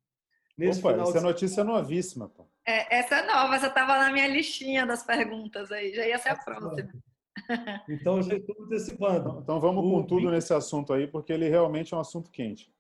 [0.57, 1.25] nesse Opa, final essa de...
[1.25, 2.29] notícia é novíssima.
[2.29, 2.49] Pô.
[2.67, 6.31] É, essa é nova, essa estava na minha listinha das perguntas aí, já ia ser
[6.31, 6.93] a próxima.
[7.87, 9.29] Então, já estou antecipando.
[9.29, 12.73] Então, então vamos com tudo nesse assunto aí, porque ele realmente é um assunto quente.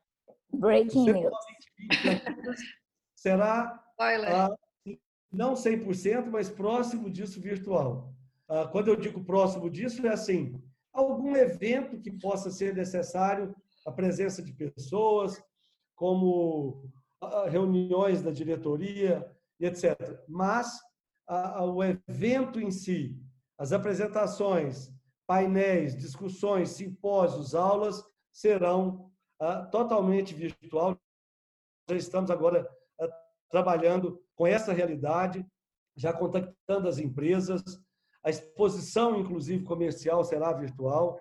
[0.50, 1.36] Breaking news.
[3.14, 4.56] Será ah,
[5.30, 8.14] não 100%, mas próximo disso virtual.
[8.48, 10.62] Ah, quando eu digo próximo disso, é assim,
[11.00, 13.54] algum evento que possa ser necessário
[13.86, 15.42] a presença de pessoas,
[15.94, 19.24] como ah, reuniões da diretoria,
[19.60, 20.22] etc.
[20.28, 20.80] Mas
[21.28, 23.18] o evento em si,
[23.58, 24.92] as apresentações,
[25.26, 29.10] painéis, discussões, simpósios, aulas serão
[29.42, 30.96] uh, totalmente virtual.
[31.88, 32.68] Já estamos agora
[33.50, 35.44] trabalhando com essa realidade,
[35.96, 37.62] já contactando as empresas.
[38.26, 41.20] A exposição, inclusive comercial, será virtual.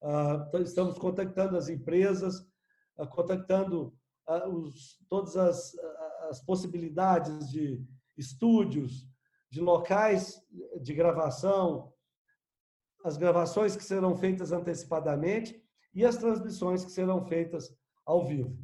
[0.00, 2.46] Uh, estamos contactando as empresas,
[3.10, 3.92] contactando
[4.48, 5.74] os, todas as,
[6.30, 7.84] as possibilidades de
[8.16, 9.08] estúdios,
[9.50, 10.40] de locais
[10.80, 11.92] de gravação,
[13.04, 15.60] as gravações que serão feitas antecipadamente
[15.92, 18.56] e as transmissões que serão feitas ao vivo.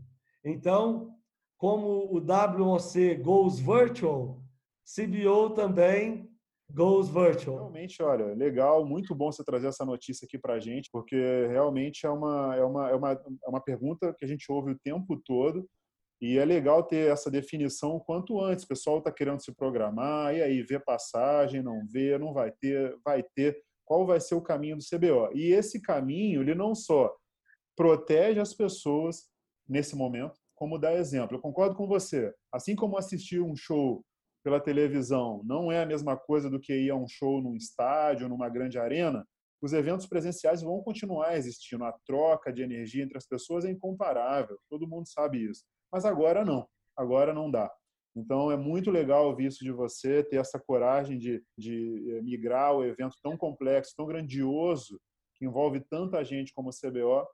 [0.45, 1.17] Então,
[1.59, 4.41] como o WOC goes virtual,
[4.85, 6.32] CBO também
[6.73, 7.57] goes virtual.
[7.57, 12.07] Realmente, olha, legal, muito bom você trazer essa notícia aqui para a gente, porque realmente
[12.07, 15.21] é uma, é, uma, é, uma, é uma pergunta que a gente ouve o tempo
[15.25, 15.69] todo
[16.21, 18.65] e é legal ter essa definição quanto antes.
[18.65, 22.97] O pessoal está querendo se programar, e aí, vê passagem, não vê, não vai ter,
[23.05, 23.61] vai ter.
[23.85, 25.31] Qual vai ser o caminho do CBO?
[25.35, 27.13] E esse caminho, ele não só
[27.77, 29.29] protege as pessoas
[29.69, 31.37] nesse momento, como dá exemplo.
[31.37, 32.33] Eu concordo com você.
[32.53, 34.05] Assim como assistir um show
[34.43, 38.29] pela televisão não é a mesma coisa do que ir a um show num estádio,
[38.29, 39.27] numa grande arena,
[39.63, 41.85] os eventos presenciais vão continuar existindo.
[41.85, 44.59] A troca de energia entre as pessoas é incomparável.
[44.69, 45.63] Todo mundo sabe isso.
[45.93, 47.73] Mas agora não, agora não dá.
[48.15, 52.75] Então é muito legal ouvir isso de você, ter essa coragem de, de eh, migrar
[52.75, 55.01] o evento tão complexo, tão grandioso,
[55.37, 57.27] que envolve tanta gente como o CBO,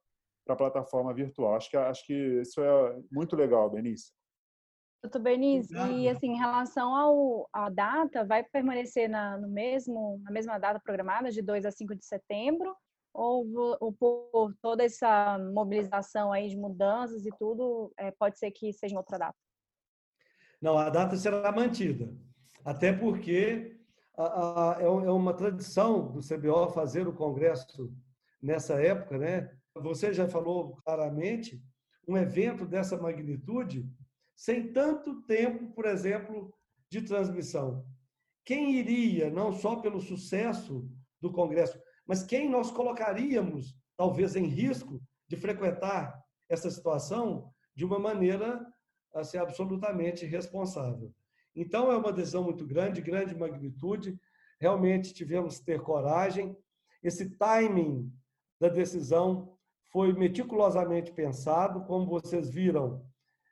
[0.45, 1.55] para a plataforma virtual.
[1.55, 4.13] Acho que, acho que isso é muito legal, Benício.
[5.03, 10.31] Doutor Benício, e assim, em relação ao, à data, vai permanecer na, no mesmo, na
[10.31, 12.77] mesma data programada, de 2 a 5 de setembro,
[13.15, 18.73] ou, ou por toda essa mobilização aí de mudanças e tudo, é, pode ser que
[18.73, 19.37] seja em outra data?
[20.61, 22.13] Não, a data será mantida.
[22.65, 23.79] Até porque
[24.17, 27.93] a, a, é, é uma tradição do CBO fazer o congresso
[28.43, 29.51] nessa época, né?
[29.77, 31.63] Você já falou claramente,
[32.07, 33.89] um evento dessa magnitude,
[34.39, 36.55] sem tanto tempo, por exemplo,
[36.89, 37.85] de transmissão.
[38.45, 40.89] Quem iria, não só pelo sucesso
[41.21, 47.99] do congresso, mas quem nós colocaríamos, talvez, em risco de frequentar essa situação de uma
[47.99, 48.65] maneira
[49.25, 51.13] ser absolutamente responsável.
[51.55, 54.17] Então, é uma decisão muito grande, grande magnitude.
[54.61, 56.57] Realmente tivemos que ter coragem.
[57.03, 58.13] Esse timing
[58.61, 59.59] da decisão
[59.91, 61.85] foi meticulosamente pensado.
[61.87, 63.05] Como vocês viram,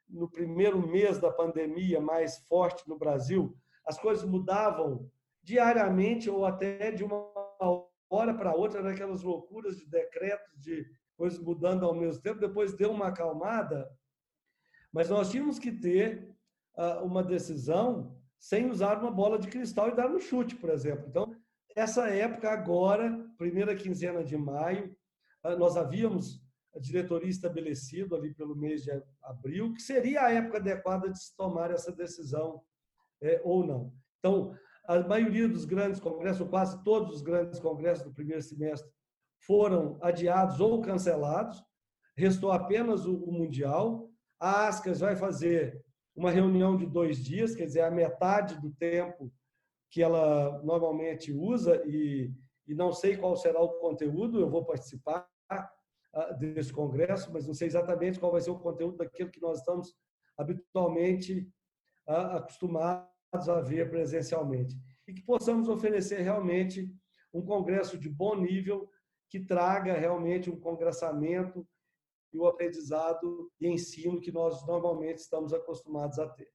[0.08, 5.10] no primeiro mês da pandemia mais forte no Brasil, as coisas mudavam
[5.42, 7.24] diariamente ou até de uma
[8.10, 12.40] hora para outra, naquelas loucuras de decretos, de coisas mudando ao mesmo tempo.
[12.40, 13.88] Depois deu uma acalmada,
[14.92, 16.34] mas nós tínhamos que ter
[16.76, 21.06] uh, uma decisão sem usar uma bola de cristal e dar um chute, por exemplo.
[21.08, 21.34] Então,
[21.74, 24.96] essa época agora, primeira quinzena de maio,
[25.44, 26.45] uh, nós havíamos
[26.80, 28.90] diretoria estabelecido ali pelo mês de
[29.22, 32.62] abril, que seria a época adequada de se tomar essa decisão
[33.22, 33.92] é, ou não.
[34.18, 34.54] Então,
[34.86, 38.90] a maioria dos grandes congressos, quase todos os grandes congressos do primeiro semestre,
[39.40, 41.62] foram adiados ou cancelados.
[42.16, 44.08] Restou apenas o, Mundial.
[44.40, 45.82] A ASCAS vai fazer
[46.14, 49.32] uma reunião de dois dias, quer dizer, a metade do tempo
[49.90, 52.32] que ela normalmente usa e,
[52.66, 55.26] e não sei qual será o conteúdo, eu vou participar
[56.38, 59.94] desse congresso, mas não sei exatamente qual vai ser o conteúdo daquilo que nós estamos
[60.36, 61.48] habitualmente
[62.06, 64.76] ah, acostumados a ver presencialmente.
[65.06, 66.92] E que possamos oferecer realmente
[67.32, 68.90] um congresso de bom nível
[69.28, 71.66] que traga realmente um congressamento
[72.32, 76.50] e o aprendizado e ensino que nós normalmente estamos acostumados a ter.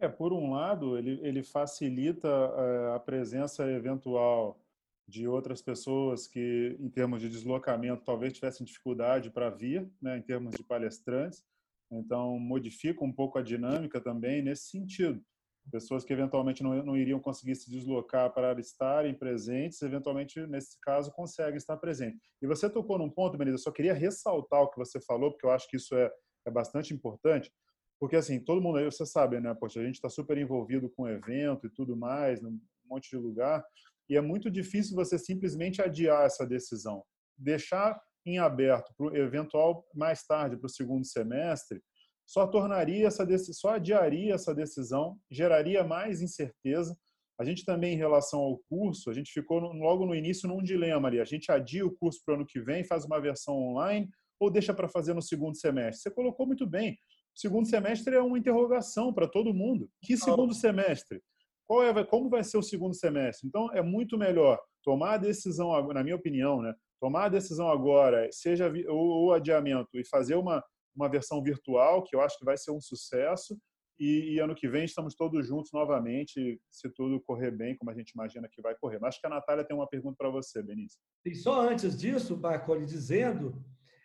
[0.00, 4.60] É, por um lado, ele, ele facilita eh, a presença eventual
[5.08, 10.22] de outras pessoas que, em termos de deslocamento, talvez tivessem dificuldade para vir, né, em
[10.22, 11.42] termos de palestrantes.
[11.90, 15.24] Então, modifica um pouco a dinâmica também nesse sentido.
[15.70, 21.10] Pessoas que eventualmente não, não iriam conseguir se deslocar para estarem presentes, eventualmente, nesse caso,
[21.12, 22.20] conseguem estar presentes.
[22.42, 25.46] E você tocou num ponto, Benita, eu só queria ressaltar o que você falou, porque
[25.46, 26.10] eu acho que isso é,
[26.46, 27.50] é bastante importante.
[27.98, 29.54] Porque, assim, todo mundo aí, você sabe, né?
[29.54, 33.16] Poxa, a gente está super envolvido com o evento e tudo mais, num monte de
[33.16, 33.64] lugar,
[34.08, 37.04] e é muito difícil você simplesmente adiar essa decisão.
[37.36, 41.82] Deixar em aberto para o eventual mais tarde, para o segundo semestre,
[42.26, 46.96] só tornaria essa decisão, só adiaria essa decisão, geraria mais incerteza.
[47.40, 51.08] A gente também, em relação ao curso, a gente ficou logo no início num dilema
[51.08, 51.20] ali.
[51.20, 54.50] A gente adia o curso para o ano que vem, faz uma versão online ou
[54.50, 56.02] deixa para fazer no segundo semestre?
[56.02, 56.92] Você colocou muito bem.
[57.34, 59.90] O segundo semestre é uma interrogação para todo mundo.
[60.02, 61.22] Que segundo semestre?
[61.68, 63.46] Qual é, como vai ser o segundo semestre.
[63.46, 66.74] Então, é muito melhor tomar a decisão, na minha opinião, né?
[66.98, 70.64] tomar a decisão agora, seja o, adiamento, e fazer uma,
[70.96, 73.56] uma versão virtual, que eu acho que vai ser um sucesso,
[74.00, 77.94] e, e, ano que vem estamos todos juntos novamente, se tudo correr bem, como a
[77.94, 78.98] gente imagina que vai correr.
[79.00, 81.00] Mas acho que a Natália tem uma pergunta para você, Benício.
[81.24, 83.60] E só antes disso, Barcoli, dizendo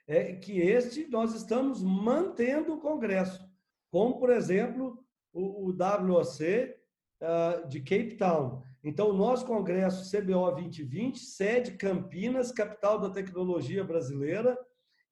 [0.07, 3.47] é, que este nós estamos mantendo o Congresso,
[3.91, 4.97] como, por exemplo,
[5.31, 6.82] o, o WOC
[7.23, 8.61] uh, de Cape Town.
[8.83, 14.57] Então, o nosso congresso CBO 2020, sede Campinas, capital da tecnologia brasileira,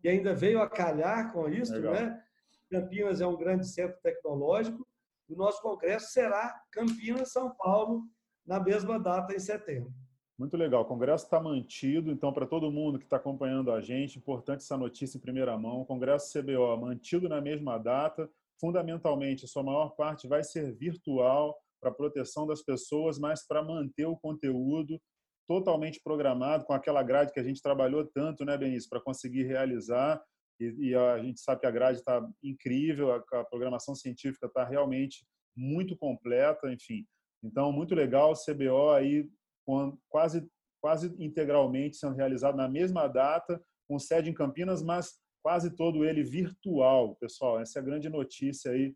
[0.03, 1.93] e ainda veio a calhar com isso, Legal.
[1.93, 2.21] né?
[2.69, 4.85] Campinas é um grande centro tecnológico.
[5.29, 8.03] O nosso congresso será Campinas, São Paulo,
[8.45, 9.93] na mesma data, em setembro.
[10.37, 10.81] Muito legal.
[10.81, 14.75] O congresso está mantido, então, para todo mundo que está acompanhando a gente, importante essa
[14.75, 15.81] notícia em primeira mão.
[15.81, 18.29] O congresso CBO mantido na mesma data.
[18.59, 24.05] Fundamentalmente, a sua maior parte vai ser virtual para proteção das pessoas, mas para manter
[24.05, 25.01] o conteúdo
[25.47, 30.21] totalmente programado com aquela grade que a gente trabalhou tanto, né, Benício, para conseguir realizar.
[30.59, 34.63] E, e, a gente sabe que a grade está incrível, a, a, programação científica está
[34.63, 35.25] realmente
[35.57, 37.05] muito completa, enfim.
[37.43, 39.27] Então, muito legal o CBO aí
[39.65, 40.47] com, quase
[40.81, 46.23] quase integralmente sendo realizado na mesma data, com sede em Campinas, mas quase todo ele
[46.23, 47.59] virtual, pessoal.
[47.59, 48.95] Essa é a grande notícia aí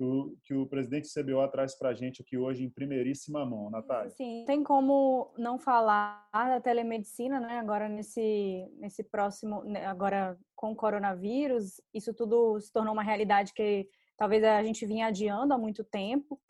[0.00, 3.44] que o, que o presidente do CBO traz para a gente aqui hoje em primeiríssima
[3.44, 4.10] mão, Natália.
[4.10, 7.58] Sim, tem como não falar da telemedicina, né?
[7.58, 13.52] Agora nesse, nesse próximo, né, agora com o coronavírus, isso tudo se tornou uma realidade
[13.52, 13.86] que
[14.16, 16.40] talvez a gente vinha adiando há muito tempo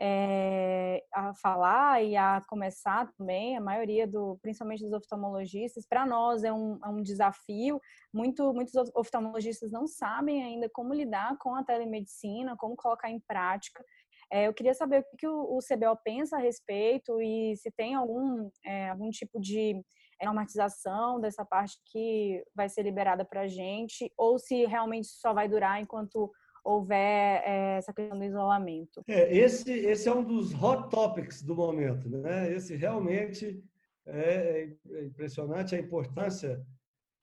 [0.00, 6.44] é, a falar e a começar também, a maioria do, principalmente dos oftalmologistas, para nós
[6.44, 7.80] é um, é um desafio.
[8.14, 13.84] Muito, muitos oftalmologistas não sabem ainda como lidar com a telemedicina, como colocar em prática.
[14.30, 18.50] É, eu queria saber o que o, CBO pensa a respeito e se tem algum,
[18.64, 19.82] é, algum tipo de
[20.22, 25.48] normatização dessa parte que vai ser liberada para a gente, ou se realmente só vai
[25.48, 26.30] durar enquanto
[26.68, 29.02] houver é, essa questão do isolamento.
[29.08, 32.08] É, esse, esse é um dos hot topics do momento.
[32.10, 32.52] Né?
[32.52, 33.64] Esse realmente
[34.06, 36.62] é, é impressionante a importância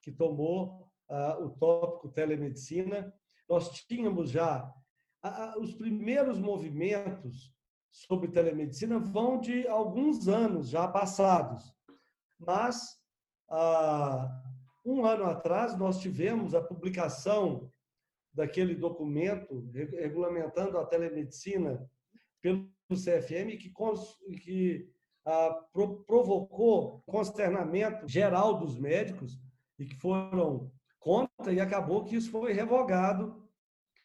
[0.02, 3.12] que tomou ah, o tópico telemedicina.
[3.48, 4.68] Nós tínhamos já
[5.22, 7.54] ah, os primeiros movimentos
[7.90, 11.72] sobre telemedicina vão de alguns anos já passados,
[12.38, 12.96] mas
[13.48, 14.42] ah,
[14.84, 17.70] um ano atrás nós tivemos a publicação
[18.36, 21.88] daquele documento regulamentando a telemedicina
[22.42, 23.72] pelo CFM que,
[24.42, 24.90] que
[25.24, 29.40] ah, pro, provocou consternamento geral dos médicos
[29.78, 30.70] e que foram
[31.00, 33.42] contra e acabou que isso foi revogado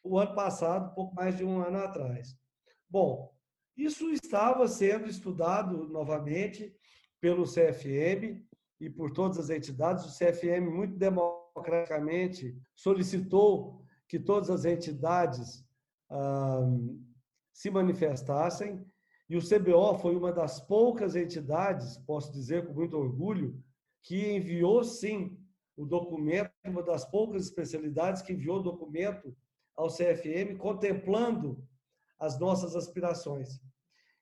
[0.02, 2.36] o ano passado, pouco mais de um ano atrás.
[2.88, 3.32] Bom,
[3.76, 6.74] isso estava sendo estudado novamente
[7.20, 8.42] pelo CFM
[8.80, 10.04] e por todas as entidades.
[10.04, 13.82] O CFM, muito democraticamente, solicitou
[14.12, 15.64] que todas as entidades
[16.10, 16.68] ah,
[17.50, 18.84] se manifestassem.
[19.26, 23.58] E o CBO foi uma das poucas entidades, posso dizer com muito orgulho,
[24.02, 25.40] que enviou sim
[25.74, 29.34] o documento, uma das poucas especialidades que enviou o documento
[29.74, 31.66] ao CFM, contemplando
[32.20, 33.62] as nossas aspirações,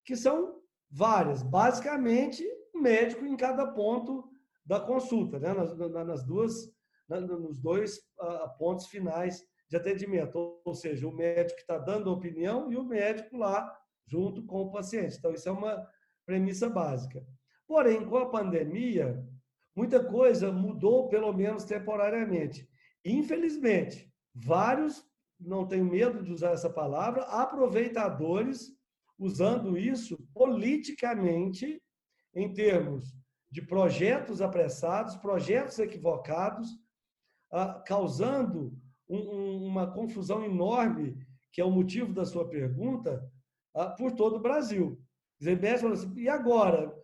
[0.04, 0.60] que são
[0.92, 1.40] Várias.
[1.40, 4.28] Basicamente, médico em cada ponto
[4.64, 5.52] da consulta, né?
[5.54, 6.68] nas, nas duas,
[7.08, 12.12] nos dois uh, pontos finais de atendimento, ou seja, o médico que está dando a
[12.12, 13.72] opinião e o médico lá
[14.04, 15.16] junto com o paciente.
[15.16, 15.86] Então, isso é uma
[16.26, 17.24] premissa básica.
[17.68, 19.24] Porém, com a pandemia,
[19.74, 22.68] muita coisa mudou, pelo menos temporariamente.
[23.04, 25.08] Infelizmente, vários,
[25.38, 28.76] não tenho medo de usar essa palavra, aproveitadores
[29.16, 31.80] usando isso politicamente
[32.34, 33.14] em termos
[33.48, 36.68] de projetos apressados, projetos equivocados,
[39.10, 41.16] ah, causando uma confusão enorme,
[41.52, 43.28] que é o motivo da sua pergunta,
[43.74, 45.00] ah, por todo o Brasil.
[45.92, 46.94] Assim, e agora?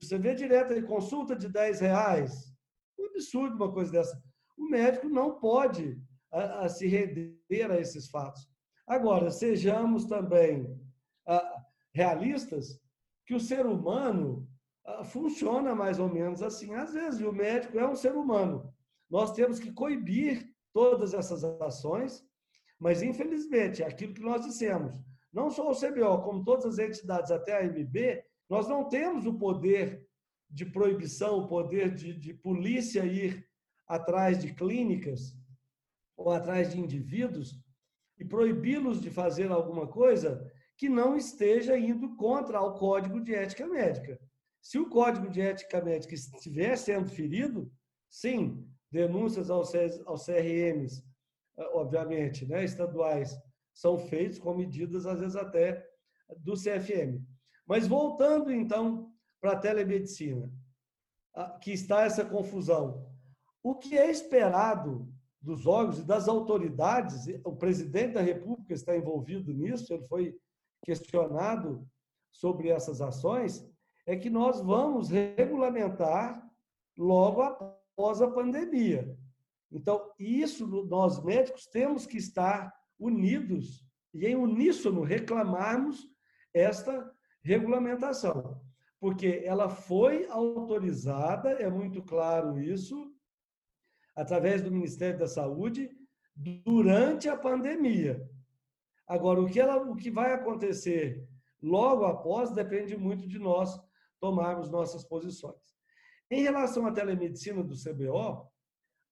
[0.00, 2.52] Você vê direto aí, consulta de 10 reais.
[2.98, 4.22] Um absurdo uma coisa dessa.
[4.56, 6.00] O médico não pode
[6.32, 8.48] a, a se render a esses fatos.
[8.86, 10.80] Agora, sejamos também
[11.26, 11.62] a,
[11.94, 12.80] realistas
[13.26, 14.48] que o ser humano
[14.84, 16.74] a, funciona mais ou menos assim.
[16.74, 18.72] Às vezes, o médico é um ser humano.
[19.10, 22.24] Nós temos que coibir todas essas ações,
[22.78, 25.00] mas, infelizmente, aquilo que nós dissemos,
[25.32, 29.38] não só o CBO, como todas as entidades, até a MB, nós não temos o
[29.38, 30.06] poder
[30.50, 33.48] de proibição, o poder de, de polícia ir
[33.86, 35.34] atrás de clínicas
[36.16, 37.58] ou atrás de indivíduos
[38.18, 43.66] e proibi-los de fazer alguma coisa que não esteja indo contra o Código de Ética
[43.66, 44.20] Médica.
[44.60, 47.72] Se o Código de Ética Médica estiver sendo ferido,
[48.08, 51.02] sim, denúncias aos CRMs,
[51.56, 53.36] eh, obviamente, né, estaduais,
[53.72, 55.84] são feitos com medidas, às vezes até
[56.38, 57.24] do CFM.
[57.66, 60.52] Mas voltando, então, para a telemedicina,
[61.62, 63.10] que está essa confusão.
[63.62, 65.08] O que é esperado
[65.40, 70.38] dos órgãos e das autoridades, o presidente da República está envolvido nisso, ele foi
[70.84, 71.88] questionado
[72.30, 73.66] sobre essas ações,
[74.06, 76.46] é que nós vamos regulamentar
[76.96, 77.42] logo
[77.92, 79.16] após a pandemia.
[79.70, 86.08] Então, isso nós médicos temos que estar unidos e em uníssono reclamarmos
[86.52, 87.10] esta
[87.42, 88.60] regulamentação,
[89.00, 93.10] porque ela foi autorizada, é muito claro isso,
[94.14, 95.90] através do Ministério da Saúde,
[96.36, 98.28] durante a pandemia.
[99.06, 101.26] Agora, o que, ela, o que vai acontecer
[101.60, 103.80] logo após depende muito de nós
[104.20, 105.56] tomarmos nossas posições.
[106.32, 108.50] Em relação à telemedicina do CBO,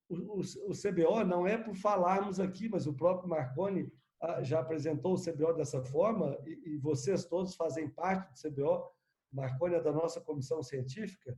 [0.09, 4.59] o, o, o CBO não é por falarmos aqui, mas o próprio Marconi ah, já
[4.59, 8.89] apresentou o CBO dessa forma, e, e vocês todos fazem parte do CBO,
[9.31, 11.37] Marconi é da nossa comissão científica,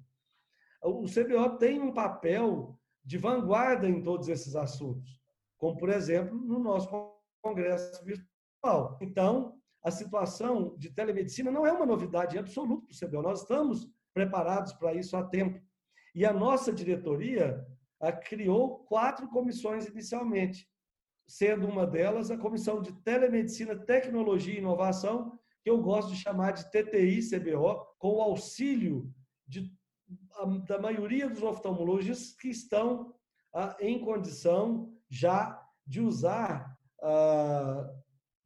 [0.81, 5.21] o CBO tem um papel de vanguarda em todos esses assuntos,
[5.57, 6.87] como, por exemplo, no nosso
[7.41, 8.97] congresso virtual.
[9.01, 13.85] Então, a situação de telemedicina não é uma novidade absoluta para o CBO, nós estamos
[14.13, 15.61] preparados para isso há tempo.
[16.13, 17.65] E a nossa diretoria
[18.25, 20.67] criou quatro comissões inicialmente
[21.27, 26.51] sendo uma delas a Comissão de Telemedicina, Tecnologia e Inovação, que eu gosto de chamar
[26.51, 29.11] de TTI-CBO, com o auxílio
[29.47, 29.71] de,
[30.67, 33.15] da maioria dos oftalmologistas que estão
[33.79, 36.77] em condição já de usar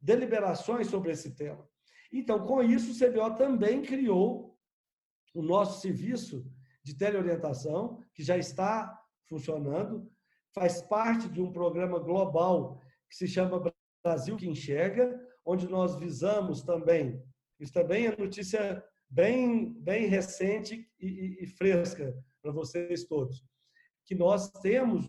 [0.00, 1.68] deliberações sobre esse tema.
[2.12, 4.56] Então, com isso, o CBO também criou
[5.34, 6.50] o nosso serviço
[6.88, 10.10] de teleorientação, que já está funcionando,
[10.54, 12.80] faz parte de um programa global
[13.10, 13.62] que se chama
[14.02, 17.22] Brasil que Enxerga, onde nós visamos também,
[17.60, 23.44] isso também é notícia bem, bem recente e, e, e fresca para vocês todos,
[24.06, 25.06] que nós temos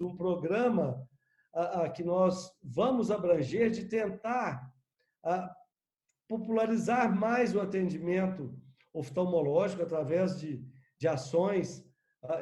[0.00, 1.04] um programa
[1.52, 4.72] a, a, que nós vamos abranger de tentar
[5.24, 5.52] a,
[6.28, 8.56] popularizar mais o atendimento
[8.92, 10.64] oftalmológico através de,
[10.98, 11.86] de ações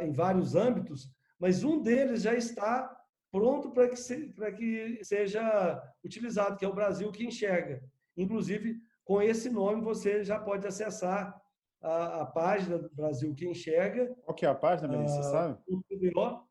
[0.00, 2.96] em vários âmbitos, mas um deles já está
[3.30, 7.84] pronto para que, se, que seja utilizado, que é o Brasil que enxerga.
[8.16, 11.38] Inclusive, com esse nome, você já pode acessar
[11.82, 14.16] a, a página do Brasil que enxerga.
[14.24, 15.58] Qual que é a página, Melissa, você sabe?
[15.64, 16.48] CBO,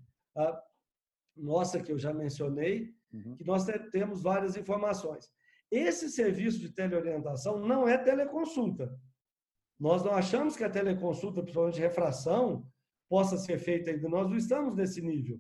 [1.36, 3.36] nossa, que eu já mencionei, uhum.
[3.36, 5.30] que nós temos várias informações.
[5.72, 8.94] Esse serviço de teleorientação não é teleconsulta.
[9.80, 12.66] Nós não achamos que a teleconsulta, principalmente de refração,
[13.10, 14.10] possa ser feita ainda.
[14.10, 15.40] Nós não estamos nesse nível.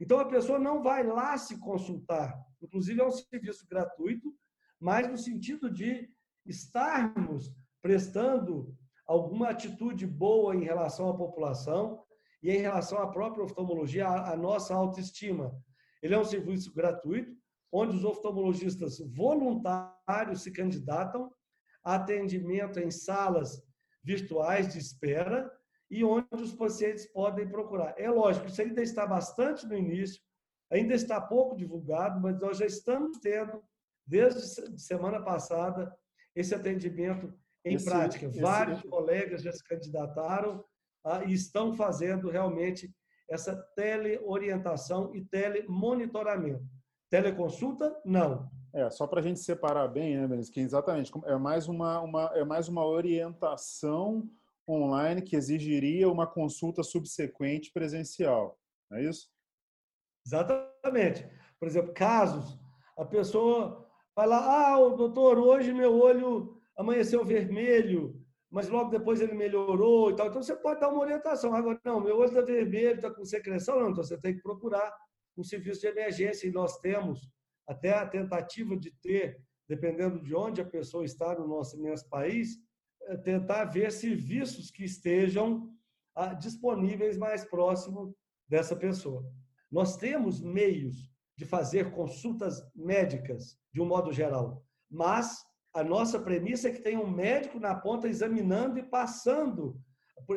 [0.00, 2.36] Então, a pessoa não vai lá se consultar.
[2.60, 4.34] Inclusive, é um serviço gratuito,
[4.80, 6.10] mas no sentido de
[6.44, 7.54] estarmos
[7.86, 8.76] prestando
[9.06, 12.02] alguma atitude boa em relação à população
[12.42, 15.56] e em relação à própria oftalmologia, a nossa autoestima.
[16.02, 17.32] Ele é um serviço gratuito,
[17.70, 21.30] onde os oftalmologistas voluntários se candidatam
[21.84, 23.62] a atendimento em salas
[24.02, 25.48] virtuais de espera
[25.88, 27.94] e onde os pacientes podem procurar.
[27.96, 30.20] É lógico, isso ainda está bastante no início,
[30.72, 33.62] ainda está pouco divulgado, mas nós já estamos tendo,
[34.04, 34.40] desde
[34.76, 35.96] semana passada,
[36.34, 37.32] esse atendimento
[37.66, 38.26] em esse, prática.
[38.26, 40.64] Esse, Vários colegas já se candidataram
[41.04, 42.94] ah, e estão fazendo realmente
[43.28, 46.64] essa teleorientação e telemonitoramento.
[47.10, 48.48] Teleconsulta, não.
[48.72, 52.30] É, só para a gente separar bem, né, Benício, que exatamente é mais uma, uma,
[52.34, 54.28] é mais uma orientação
[54.68, 58.58] online que exigiria uma consulta subsequente presencial,
[58.90, 59.28] não é isso?
[60.26, 61.28] Exatamente.
[61.58, 62.58] Por exemplo, casos,
[62.98, 68.20] a pessoa vai lá, ah, doutor, hoje meu olho amanheceu vermelho,
[68.50, 70.28] mas logo depois ele melhorou e tal.
[70.28, 71.54] Então você pode dar uma orientação.
[71.54, 73.90] Agora, não, meu olho está vermelho, está com secreção, não.
[73.90, 74.92] Então você tem que procurar
[75.36, 77.30] um serviço de emergência e nós temos
[77.66, 82.58] até a tentativa de ter, dependendo de onde a pessoa está no nosso imenso país,
[83.02, 85.70] é tentar ver serviços que estejam
[86.14, 88.16] ah, disponíveis mais próximo
[88.48, 89.24] dessa pessoa.
[89.70, 95.44] Nós temos meios de fazer consultas médicas, de um modo geral, mas
[95.76, 99.78] a nossa premissa é que tenha um médico na ponta examinando e passando.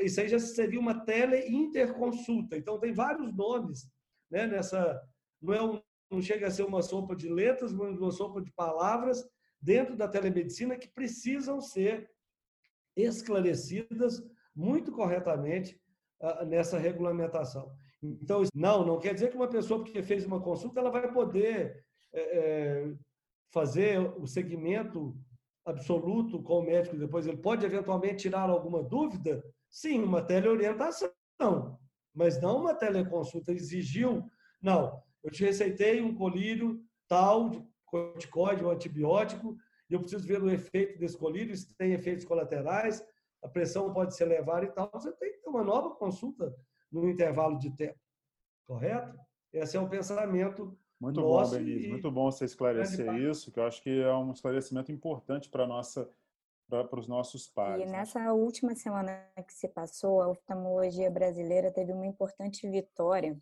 [0.01, 2.57] Isso aí já seria uma tele-interconsulta.
[2.57, 3.89] Então, tem vários nomes
[4.29, 5.01] né, nessa.
[5.41, 5.81] Não, é um,
[6.11, 9.25] não chega a ser uma sopa de letras, mas uma sopa de palavras
[9.61, 12.11] dentro da telemedicina que precisam ser
[12.93, 14.21] esclarecidas
[14.53, 15.79] muito corretamente
[16.21, 17.71] uh, nessa regulamentação.
[18.03, 21.81] Então, não, não quer dizer que uma pessoa, porque fez uma consulta, ela vai poder
[22.13, 22.93] é,
[23.51, 25.15] fazer o segmento
[25.69, 27.27] absoluto com o médico depois.
[27.27, 29.43] Ele pode eventualmente tirar alguma dúvida?
[29.69, 31.11] Sim, uma teleorientação,
[32.13, 33.51] mas não uma teleconsulta.
[33.51, 34.29] Exigiu,
[34.61, 39.57] não, eu te receitei um colírio tal, de corticoide, um antibiótico,
[39.89, 43.03] e eu preciso ver o efeito desse colírio, se tem efeitos colaterais,
[43.41, 44.89] a pressão pode se elevar e tal.
[44.93, 46.55] Você tem que ter uma nova consulta
[46.91, 47.99] no intervalo de tempo,
[48.67, 49.17] correto?
[49.51, 51.87] Esse é o pensamento muito bom, Denise.
[51.87, 51.89] E...
[51.89, 56.09] Muito bom você esclarecer isso, que eu acho que é um esclarecimento importante para nossa
[56.69, 57.81] para os nossos pais.
[57.81, 57.93] E né?
[57.93, 63.35] nessa última semana que se passou, a oftalmologia brasileira teve uma importante vitória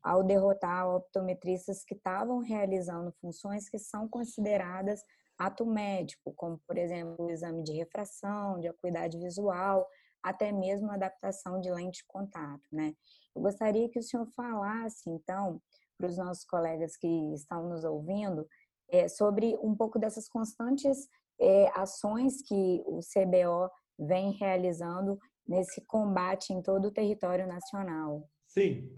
[0.00, 5.02] ao derrotar optometristas que estavam realizando funções que são consideradas
[5.38, 9.88] ato médico, como, por exemplo, o exame de refração, de acuidade visual,
[10.22, 12.94] até mesmo a adaptação de lente de contato, né?
[13.34, 15.60] Eu gostaria que o senhor falasse, então,
[16.02, 18.44] para os nossos colegas que estão nos ouvindo,
[18.90, 21.08] é, sobre um pouco dessas constantes
[21.40, 28.28] é, ações que o CBO vem realizando nesse combate em todo o território nacional.
[28.48, 28.92] Sim.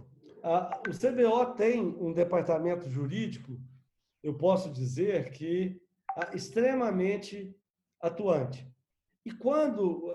[0.89, 3.61] o CBO tem um departamento jurídico,
[4.23, 5.79] eu posso dizer que
[6.33, 7.55] extremamente
[8.01, 8.67] atuante.
[9.27, 10.11] E quando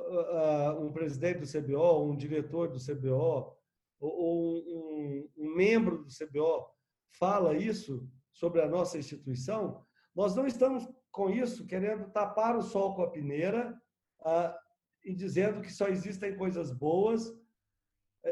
[0.82, 3.60] um presidente do CBO, um diretor do CBO,
[4.00, 6.68] ou um, um, membro do CBO
[7.12, 9.84] fala isso sobre a nossa instituição,
[10.16, 13.80] nós não estamos com isso querendo tapar o sol com a peneira
[14.22, 14.54] uh,
[15.04, 17.38] e dizendo que só existem coisas boas uh,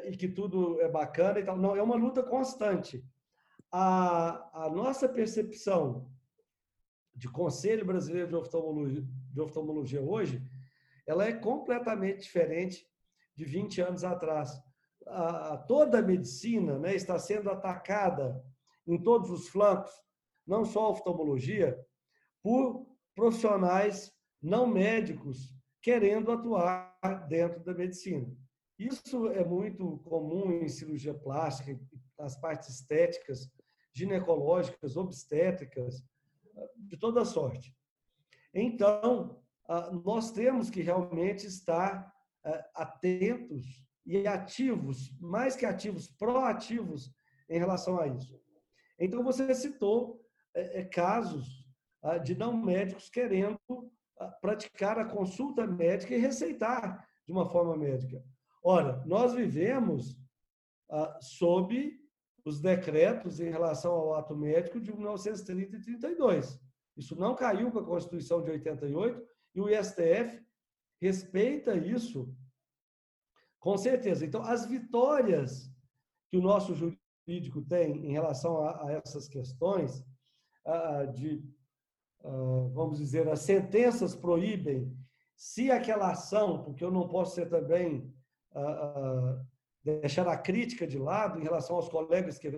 [0.05, 1.57] e que tudo é bacana e tal.
[1.57, 3.03] Não, é uma luta constante.
[3.71, 6.09] A, a nossa percepção
[7.15, 9.03] de Conselho Brasileiro de Oftalmologia,
[9.33, 10.41] de Oftalmologia hoje,
[11.05, 12.87] ela é completamente diferente
[13.35, 14.61] de 20 anos atrás.
[15.07, 18.43] A, toda a medicina né, está sendo atacada
[18.87, 19.91] em todos os flancos,
[20.45, 21.77] não só a oftalmologia,
[22.41, 28.31] por profissionais não médicos querendo atuar dentro da medicina.
[28.79, 31.79] Isso é muito comum em cirurgia plástica,
[32.17, 33.51] nas partes estéticas,
[33.93, 36.03] ginecológicas, obstétricas,
[36.75, 37.75] de toda sorte.
[38.53, 39.41] Então,
[40.05, 42.13] nós temos que realmente estar
[42.73, 47.13] atentos e ativos, mais que ativos, proativos
[47.49, 48.39] em relação a isso.
[48.99, 50.21] Então, você citou
[50.53, 51.65] é, é, casos
[52.23, 53.59] de não médicos querendo
[54.39, 58.23] praticar a consulta médica e receitar de uma forma médica.
[58.63, 60.15] Ora, nós vivemos
[61.19, 61.99] sob
[62.45, 66.61] os decretos em relação ao ato médico de 1930 e 32.
[66.95, 70.41] Isso não caiu com a Constituição de 88 e o STF
[71.01, 72.33] respeita isso
[73.59, 74.25] com certeza.
[74.25, 75.69] Então, as vitórias
[76.29, 76.73] que o nosso
[77.27, 80.05] jurídico tem em relação a, a essas questões,
[81.13, 81.43] de,
[82.73, 84.95] vamos dizer, as sentenças proíbem
[85.35, 88.11] se aquela ação, porque eu não posso ser também
[89.83, 92.51] deixar a crítica de lado em relação aos colegas que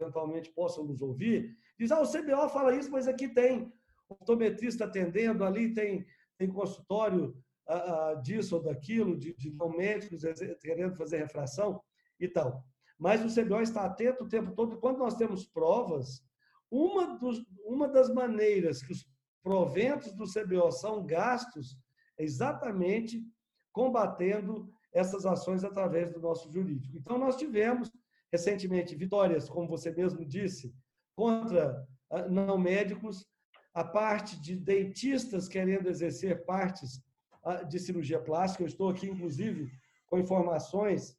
[0.00, 3.72] eventualmente possam nos ouvir, diz, ah, o CBO fala isso, mas aqui tem
[4.08, 6.04] optometrista atendendo, ali tem,
[6.36, 7.36] tem consultório
[7.68, 10.22] uh, disso ou daquilo, de, de não médicos
[10.60, 11.80] querendo fazer refração
[12.18, 12.64] e tal.
[13.04, 16.24] Mas o CBO está atento o tempo todo, quando nós temos provas,
[16.70, 19.06] uma, dos, uma das maneiras que os
[19.42, 21.76] proventos do CBO são gastos
[22.18, 23.22] é exatamente
[23.70, 26.96] combatendo essas ações através do nosso jurídico.
[26.96, 27.92] Então, nós tivemos
[28.32, 30.74] recentemente vitórias, como você mesmo disse,
[31.14, 33.26] contra ah, não médicos,
[33.74, 37.02] a parte de dentistas querendo exercer partes
[37.44, 38.62] ah, de cirurgia plástica.
[38.62, 39.70] Eu estou aqui, inclusive,
[40.06, 41.14] com informações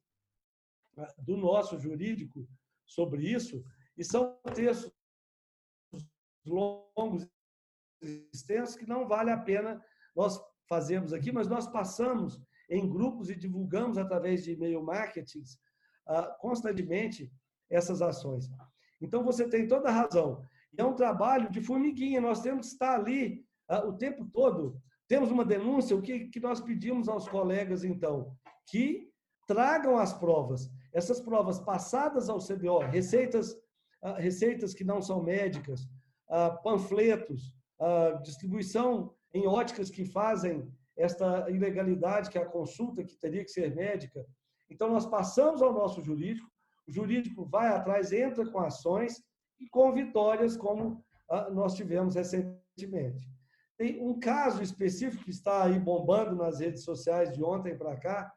[1.17, 2.47] do nosso jurídico
[2.85, 3.63] sobre isso,
[3.97, 4.91] e são textos
[6.45, 7.27] longos
[8.01, 9.83] e extensos que não vale a pena
[10.15, 15.41] nós fazermos aqui, mas nós passamos em grupos e divulgamos através de e-mail marketing
[16.07, 17.31] uh, constantemente
[17.69, 18.49] essas ações.
[19.01, 20.43] Então você tem toda a razão.
[20.77, 24.81] É um trabalho de formiguinha, nós temos que estar ali uh, o tempo todo.
[25.07, 28.35] Temos uma denúncia, o que, que nós pedimos aos colegas, então?
[28.67, 29.11] Que
[29.47, 30.71] tragam as provas.
[30.95, 33.51] Essas provas passadas ao CBO, receitas,
[34.01, 35.87] uh, receitas que não são médicas,
[36.63, 37.53] panfletos,
[38.23, 40.67] distribuição em óticas que fazem
[40.97, 44.25] esta ilegalidade, que é a consulta, que teria que ser médica.
[44.69, 46.49] Então, nós passamos ao nosso jurídico,
[46.87, 49.21] o jurídico vai atrás, entra com ações
[49.59, 53.29] e com vitórias, como ah, nós tivemos recentemente.
[53.77, 58.33] Tem um caso específico que está aí bombando nas redes sociais de ontem para cá,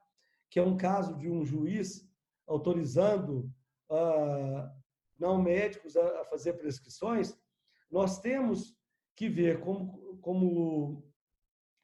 [0.50, 2.07] que é um caso de um juiz
[2.48, 3.50] autorizando
[3.90, 4.68] uh,
[5.18, 7.36] não médicos a, a, fazer prescrições.
[7.90, 8.76] Nós temos
[9.14, 11.04] que ver como, como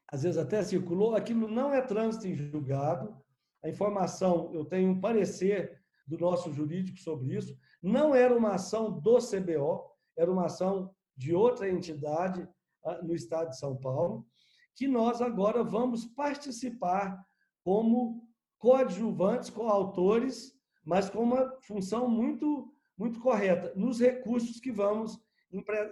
[0.07, 3.15] às vezes até circulou, aquilo não é trânsito em julgado.
[3.63, 8.99] A informação, eu tenho um parecer do nosso jurídico sobre isso, não era uma ação
[8.99, 12.47] do CBO, era uma ação de outra entidade
[12.83, 14.25] ah, no estado de São Paulo,
[14.75, 17.25] que nós agora vamos participar
[17.63, 20.54] como coadjuvantes, coautores,
[20.85, 25.19] mas com uma função muito, muito correta, nos recursos que vamos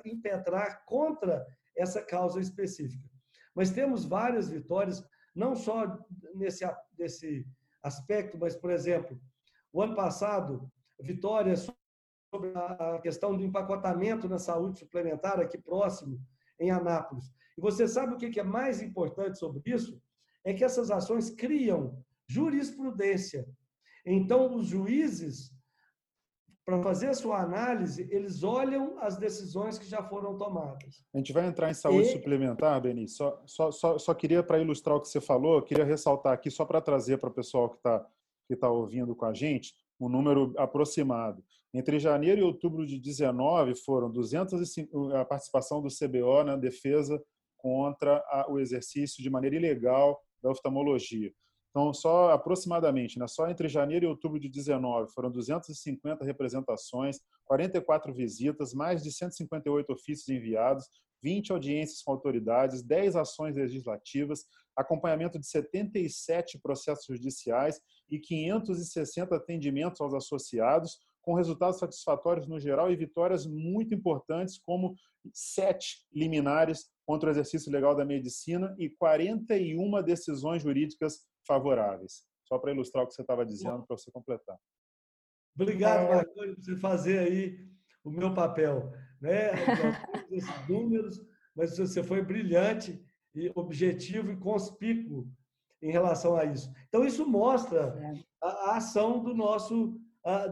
[0.06, 3.10] impetrar contra essa causa específica.
[3.56, 5.04] Mas temos várias vitórias,
[5.36, 5.98] não só
[6.36, 6.66] nesse,
[6.98, 7.48] nesse
[7.82, 9.20] aspecto, mas, por exemplo,
[9.72, 11.68] o ano passado, vitórias
[12.34, 16.20] sobre a questão do empacotamento na saúde suplementar aqui próximo,
[16.60, 17.32] em Anápolis.
[17.58, 20.02] E você sabe o que é mais importante sobre isso?
[20.44, 23.48] É que essas ações criam jurisprudência.
[24.06, 25.52] Então, os juízes
[26.66, 31.04] para fazer a sua análise, eles olham as decisões que já foram tomadas.
[31.14, 32.12] A gente vai entrar em saúde e...
[32.14, 33.08] suplementar, Beni.
[33.08, 36.64] Só, só, só, só queria, para ilustrar o que você falou, queria ressaltar aqui, só
[36.64, 38.06] para trazer para o pessoal que está
[38.46, 41.44] que tá ouvindo com a gente, um número aproximado.
[41.74, 47.24] Entre janeiro e outubro de 19 foram 205 a participação do CBO na defesa
[47.58, 51.32] contra a, o exercício de maneira ilegal da oftalmologia.
[51.74, 58.14] Então, só aproximadamente, né, só entre janeiro e outubro de 19, foram 250 representações, 44
[58.14, 60.88] visitas, mais de 158 ofícios enviados,
[61.24, 64.46] 20 audiências com autoridades, 10 ações legislativas,
[64.76, 72.92] acompanhamento de 77 processos judiciais e 560 atendimentos aos associados, com resultados satisfatórios no geral
[72.92, 74.94] e vitórias muito importantes, como
[75.34, 82.26] sete liminares contra o exercício legal da medicina e 41 decisões jurídicas favoráveis.
[82.46, 84.58] Só para ilustrar o que você estava dizendo, para você completar.
[85.56, 86.10] Obrigado.
[86.10, 87.58] Marconi, por você fazer aí
[88.04, 88.92] o meu papel.
[89.22, 89.52] Né?
[90.32, 91.22] esses números,
[91.56, 93.02] mas você foi brilhante
[93.34, 95.28] e objetivo e conspícuo
[95.82, 96.72] em relação a isso.
[96.88, 97.96] Então, isso mostra
[98.42, 100.00] a, ação do nosso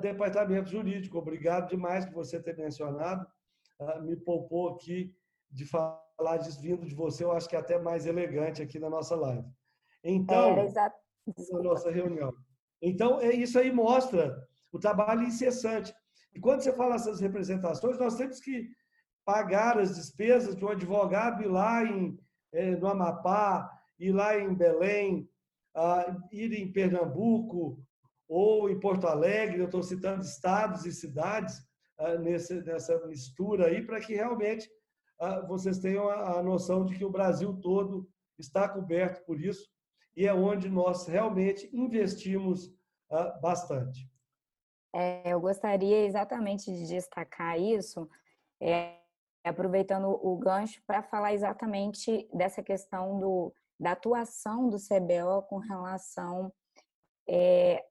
[0.01, 1.17] departamento jurídico.
[1.17, 3.25] Obrigado demais por você ter mencionado.
[3.79, 5.15] A, me poupou aqui
[5.49, 8.89] de falar disso vindo de você, eu acho que é até mais elegante aqui na
[8.89, 9.47] nossa live.
[10.03, 10.55] Então,
[11.51, 12.33] na nossa reunião.
[12.81, 14.35] Então, é, isso aí mostra
[14.71, 15.93] o trabalho incessante.
[16.33, 18.69] E quando você fala essas representações, nós temos que
[19.23, 22.17] pagar as despesas de um advogado ir lá em,
[22.53, 25.29] é, no Amapá, ir lá em Belém,
[25.75, 27.83] uh, ir em Pernambuco
[28.27, 31.61] ou em Porto Alegre, eu estou citando estados e cidades
[32.21, 34.67] nesse, nessa mistura aí, para que realmente
[35.21, 39.69] uh, vocês tenham a, a noção de que o Brasil todo está coberto por isso
[40.15, 42.67] e é onde nós realmente investimos
[43.09, 44.09] uh, bastante.
[44.93, 48.09] É, eu gostaria exatamente de destacar isso,
[48.61, 48.97] é,
[49.43, 56.51] aproveitando o gancho para falar exatamente dessa questão do, da atuação do CBO com relação
[57.27, 57.83] é,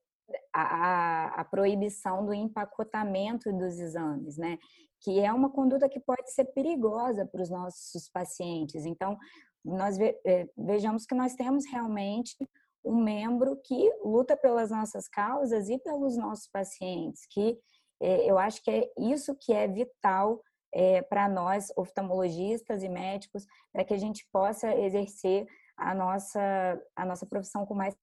[1.51, 4.59] proibição do empacotamento dos exames, né?
[5.01, 8.85] Que é uma conduta que pode ser perigosa para os nossos pacientes.
[8.85, 9.19] Então,
[9.65, 12.37] nós é, vejamos que nós temos realmente
[12.85, 17.59] um membro que luta pelas nossas causas e pelos nossos pacientes, que
[18.01, 20.43] é, eu acho que é isso que é vital
[20.73, 25.47] é, para nós, oftalmologistas e médicos, para que a gente possa exercer
[25.77, 27.95] a nossa, a nossa profissão com mais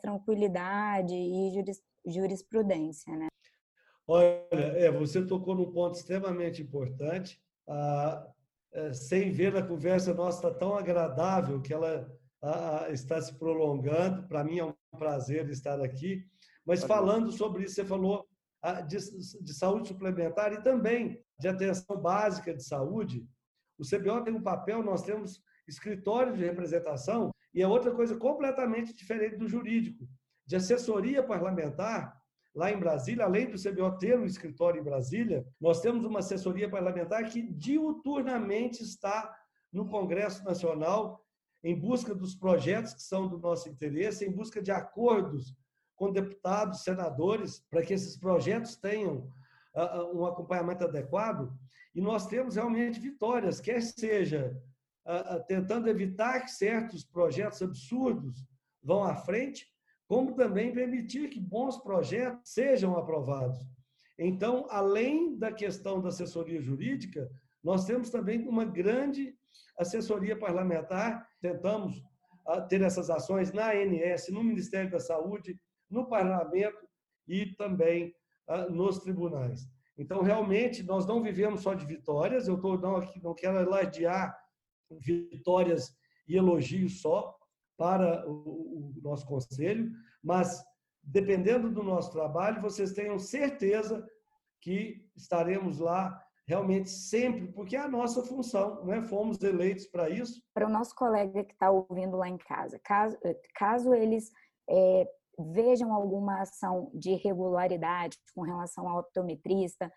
[0.00, 3.14] tranquilidade e juris, jurisprudência.
[3.16, 3.28] Né?
[4.06, 7.40] Olha, é, você tocou num ponto extremamente importante.
[7.68, 8.26] Ah,
[8.92, 12.10] sem ver a conversa nossa tá tão agradável que ela
[12.42, 14.26] ah, está se prolongando.
[14.26, 16.24] Para mim é um prazer estar aqui.
[16.64, 18.26] Mas falando sobre isso, você falou
[18.86, 18.96] de,
[19.42, 23.26] de saúde suplementar e também de atenção básica de saúde,
[23.78, 28.94] o CBO tem um papel, nós temos escritório de representação e é outra coisa completamente
[28.94, 30.08] diferente do jurídico.
[30.46, 32.16] De assessoria parlamentar,
[32.54, 36.68] lá em Brasília, além do CBO ter um escritório em Brasília, nós temos uma assessoria
[36.68, 39.34] parlamentar que diuturnamente está
[39.72, 41.24] no Congresso Nacional
[41.64, 45.54] em busca dos projetos que são do nosso interesse, em busca de acordos
[45.94, 49.32] com deputados, senadores, para que esses projetos tenham
[49.74, 51.56] uh, um acompanhamento adequado.
[51.94, 54.60] E nós temos realmente vitórias, quer seja
[55.06, 58.44] uh, tentando evitar que certos projetos absurdos
[58.82, 59.71] vão à frente,
[60.06, 63.58] como também permitir que bons projetos sejam aprovados.
[64.18, 67.30] Então, além da questão da assessoria jurídica,
[67.62, 69.34] nós temos também uma grande
[69.78, 71.26] assessoria parlamentar.
[71.40, 72.02] Tentamos
[72.68, 76.86] ter essas ações na ANS, no Ministério da Saúde, no parlamento
[77.26, 78.14] e também
[78.48, 79.68] ah, nos tribunais.
[79.96, 84.36] Então, realmente, nós não vivemos só de vitórias, eu tô, não, não quero alardear
[84.90, 85.94] vitórias
[86.26, 87.34] e elogios só
[87.82, 89.90] para o, o nosso conselho,
[90.22, 90.64] mas,
[91.02, 94.08] dependendo do nosso trabalho, vocês tenham certeza
[94.60, 99.02] que estaremos lá realmente sempre, porque é a nossa função, né?
[99.02, 100.40] fomos eleitos para isso.
[100.54, 103.18] Para o nosso colega que está ouvindo lá em casa, caso,
[103.56, 104.30] caso eles
[104.70, 105.08] é,
[105.50, 109.92] vejam alguma ação de irregularidade com relação ao optometrista,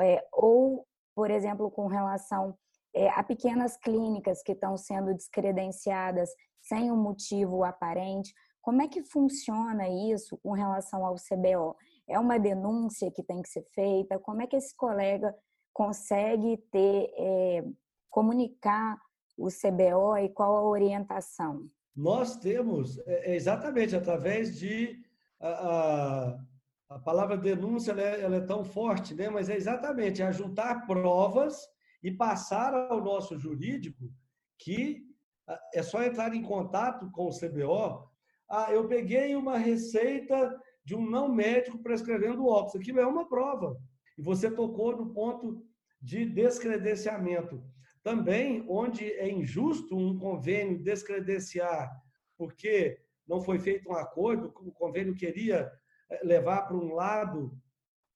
[0.00, 2.56] é, ou, por exemplo, com relação
[2.94, 6.30] é, a pequenas clínicas que estão sendo descredenciadas
[6.60, 8.32] sem um motivo aparente.
[8.62, 11.76] Como é que funciona isso com relação ao CBO?
[12.08, 14.18] É uma denúncia que tem que ser feita?
[14.18, 15.34] Como é que esse colega
[15.72, 17.64] consegue ter, é,
[18.08, 18.98] comunicar
[19.36, 21.68] o CBO e qual a orientação?
[21.94, 25.02] Nós temos, é, é, exatamente, através de.
[25.40, 26.38] A, a,
[26.90, 29.28] a palavra denúncia ela é, ela é, tão forte, né?
[29.28, 31.68] mas é exatamente é juntar provas
[32.04, 34.12] e passar ao nosso jurídico
[34.58, 35.02] que
[35.74, 38.06] é só entrar em contato com o CBO.
[38.48, 42.76] Ah, eu peguei uma receita de um não médico prescrevendo óculos.
[42.76, 43.76] Aquilo é uma prova.
[44.18, 45.66] E você tocou no ponto
[46.00, 47.64] de descredenciamento.
[48.02, 51.90] Também, onde é injusto um convênio descredenciar,
[52.36, 55.72] porque não foi feito um acordo, o convênio queria
[56.10, 57.58] eh, levar para um lado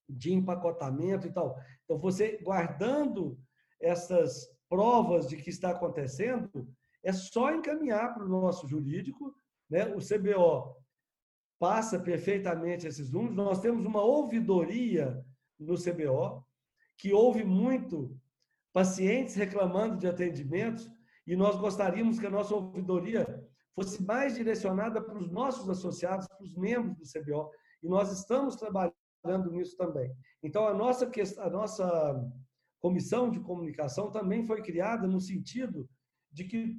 [0.06, 1.56] de empacotamento e tal.
[1.84, 3.38] Então, você guardando
[3.80, 6.68] essas provas de que está acontecendo,
[7.02, 9.34] é só encaminhar para o nosso jurídico,
[9.70, 9.86] né?
[9.94, 10.76] O CBO
[11.58, 13.36] passa perfeitamente esses números.
[13.36, 15.24] Nós temos uma ouvidoria
[15.58, 16.44] no CBO
[16.96, 18.16] que ouve muito
[18.72, 20.90] pacientes reclamando de atendimentos
[21.26, 23.26] e nós gostaríamos que a nossa ouvidoria
[23.74, 27.50] fosse mais direcionada para os nossos associados, para os membros do CBO,
[27.82, 30.12] e nós estamos trabalhando nisso também.
[30.42, 31.08] Então, a nossa,
[31.38, 32.32] a nossa
[32.80, 35.88] comissão de comunicação também foi criada no sentido
[36.30, 36.76] de que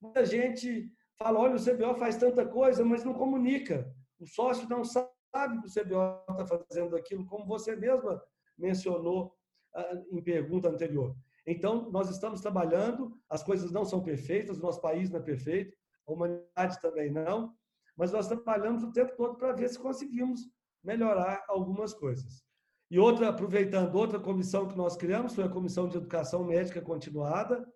[0.00, 3.92] muita gente fala, olha, o CBO faz tanta coisa, mas não comunica.
[4.18, 8.22] O sócio não sabe que o CBO está fazendo aquilo, como você mesma
[8.58, 9.34] mencionou
[9.74, 11.16] ah, em pergunta anterior.
[11.46, 15.76] Então, nós estamos trabalhando, as coisas não são perfeitas, o nosso país não é perfeito,
[16.06, 17.54] a humanidade também não,
[17.96, 20.40] mas nós trabalhamos o tempo todo para ver se conseguimos
[20.82, 22.44] melhorar algumas coisas.
[22.92, 27.66] E outra, aproveitando, outra comissão que nós criamos foi a Comissão de Educação Médica Continuada,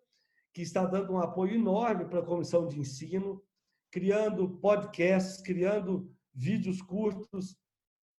[0.53, 3.43] que está dando um apoio enorme para a Comissão de Ensino,
[3.91, 7.57] criando podcasts, criando vídeos curtos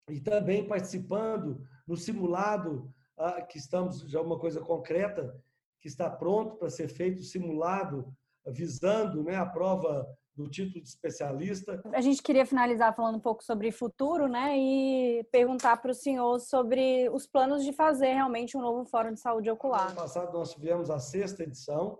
[0.09, 5.39] e também participando no simulado ah, que estamos já uma coisa concreta
[5.79, 8.11] que está pronto para ser feito simulado
[8.47, 10.03] visando né, a prova
[10.37, 11.81] do título de especialista.
[11.91, 16.39] A gente queria finalizar falando um pouco sobre futuro, né, e perguntar para o senhor
[16.39, 19.85] sobre os planos de fazer realmente um novo Fórum de Saúde Ocular.
[19.85, 21.99] No ano passado nós tivemos a sexta edição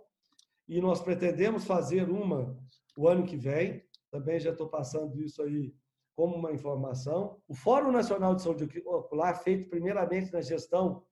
[0.68, 2.56] e nós pretendemos fazer uma
[2.96, 3.84] o ano que vem.
[4.10, 5.74] Também já estou passando isso aí
[6.14, 7.40] como uma informação.
[7.48, 11.04] O Fórum Nacional de Saúde Ocular, feito primeiramente na gestão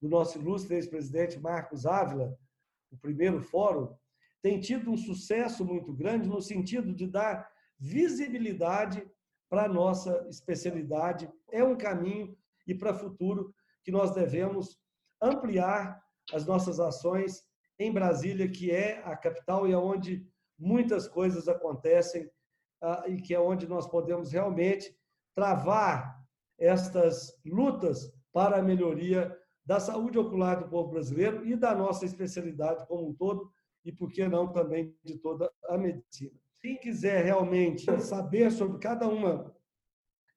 [0.00, 2.36] do nosso ilustre ex-presidente Marcos Ávila,
[2.90, 3.94] o primeiro fórum,
[4.44, 9.02] tem tido um sucesso muito grande no sentido de dar visibilidade
[9.48, 11.32] para a nossa especialidade.
[11.50, 12.36] É um caminho
[12.66, 14.78] e para o futuro que nós devemos
[15.18, 15.98] ampliar
[16.30, 17.42] as nossas ações
[17.78, 20.28] em Brasília, que é a capital e é onde
[20.58, 22.30] muitas coisas acontecem
[22.82, 24.94] ah, e que é onde nós podemos realmente
[25.34, 26.22] travar
[26.58, 29.34] estas lutas para a melhoria
[29.64, 33.50] da saúde ocular do povo brasileiro e da nossa especialidade como um todo,
[33.84, 36.32] e por que não também de toda a medicina.
[36.60, 39.54] Quem quiser realmente saber sobre cada uma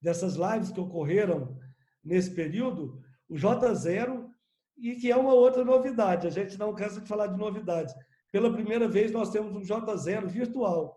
[0.00, 1.58] dessas lives que ocorreram
[2.04, 4.28] nesse período, o J0,
[4.76, 7.94] e que é uma outra novidade, a gente não cansa de falar de novidades.
[8.30, 10.96] Pela primeira vez, nós temos um J0 virtual.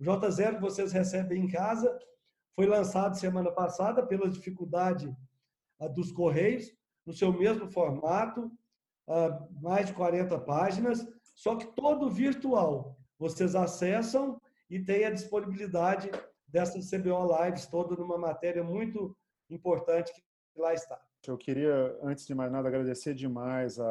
[0.00, 1.96] O J0 que vocês recebem em casa
[2.56, 5.14] foi lançado semana passada pela dificuldade
[5.94, 6.72] dos Correios,
[7.04, 8.50] no seu mesmo formato,
[9.60, 12.96] mais de 40 páginas, só que todo virtual.
[13.18, 16.10] Vocês acessam e têm a disponibilidade
[16.46, 19.16] dessas CBO Lives toda numa matéria muito
[19.50, 21.00] importante que lá está.
[21.26, 23.84] Eu queria, antes de mais nada, agradecer demais a,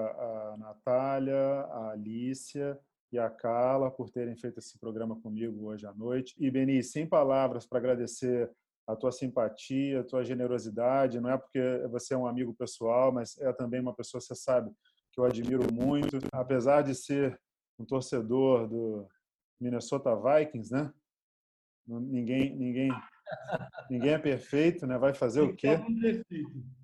[0.53, 2.79] a Natália, a Alícia
[3.11, 6.35] e a Carla por terem feito esse programa comigo hoje à noite.
[6.37, 8.51] E, Beni, sem palavras para agradecer
[8.85, 11.19] a tua simpatia, a tua generosidade.
[11.19, 14.71] Não é porque você é um amigo pessoal, mas é também uma pessoa, você sabe,
[15.13, 16.19] que eu admiro muito.
[16.31, 17.39] Apesar de ser
[17.79, 19.07] um torcedor do
[19.61, 20.91] Minnesota Vikings, né?
[21.87, 22.89] Ninguém, ninguém,
[23.89, 24.97] ninguém é perfeito, né?
[24.97, 25.79] Vai fazer o quê?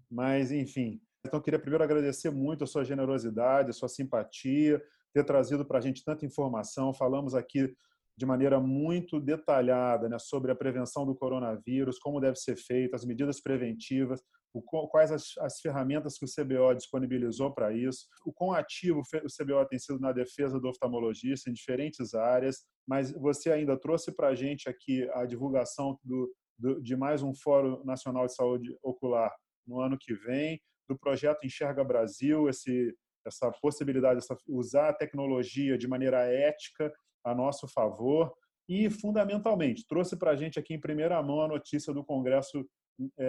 [0.10, 1.02] Mas, enfim.
[1.26, 4.82] Então, queria primeiro agradecer muito a sua generosidade, a sua simpatia,
[5.14, 6.94] ter trazido para a gente tanta informação.
[6.94, 7.76] Falamos aqui
[8.18, 13.06] de maneira muito detalhada né, sobre a prevenção do coronavírus, como deve ser feito, as
[13.06, 14.22] medidas preventivas,
[14.52, 19.66] quais as, as, ferramentas que o CBO disponibilizou para isso, o quão ativo o CBO
[19.68, 24.36] tem sido na defesa do oftalmologista em diferentes áreas, mas você ainda trouxe para a
[24.36, 29.32] gente aqui a divulgação do, do, de mais um Fórum Nacional de Saúde Ocular
[29.68, 32.95] no ano que vem, do projeto Enxerga Brasil, esse,
[33.26, 36.91] essa possibilidade de usar a tecnologia de maneira ética
[37.24, 38.34] a nosso favor.
[38.68, 42.66] E, fundamentalmente, trouxe para a gente aqui em primeira mão a notícia do Congresso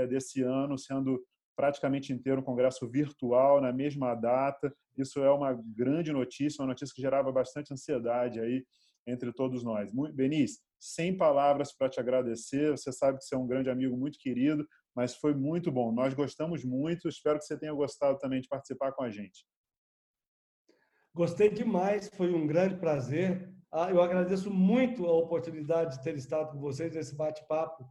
[0.08, 1.22] desse ano, sendo
[1.56, 4.74] praticamente inteiro um congresso virtual na mesma data.
[4.96, 8.64] Isso é uma grande notícia, uma notícia que gerava bastante ansiedade aí
[9.06, 9.90] entre todos nós.
[10.14, 12.70] Benício, sem palavras para te agradecer.
[12.70, 15.92] Você sabe que você é um grande amigo, muito querido, mas foi muito bom.
[15.92, 17.08] Nós gostamos muito.
[17.08, 19.44] Espero que você tenha gostado também de participar com a gente.
[21.14, 23.52] Gostei demais, foi um grande prazer.
[23.72, 27.84] Ah, eu agradeço muito a oportunidade de ter estado com vocês nesse bate-papo,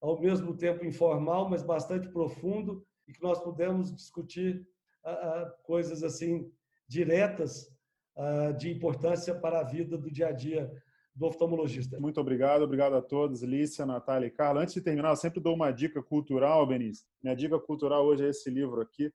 [0.00, 4.66] ao mesmo tempo informal, mas bastante profundo, e que nós pudemos discutir
[5.04, 6.50] ah, ah, coisas assim
[6.88, 7.74] diretas
[8.58, 10.72] de importância para a vida do dia a dia
[11.14, 12.00] do oftalmologista.
[12.00, 14.62] Muito obrigado, obrigado a todos, Lícia, Natália e Carla.
[14.62, 17.06] Antes de terminar, eu sempre dou uma dica cultural, Benício.
[17.22, 19.12] Minha dica cultural hoje é esse livro aqui,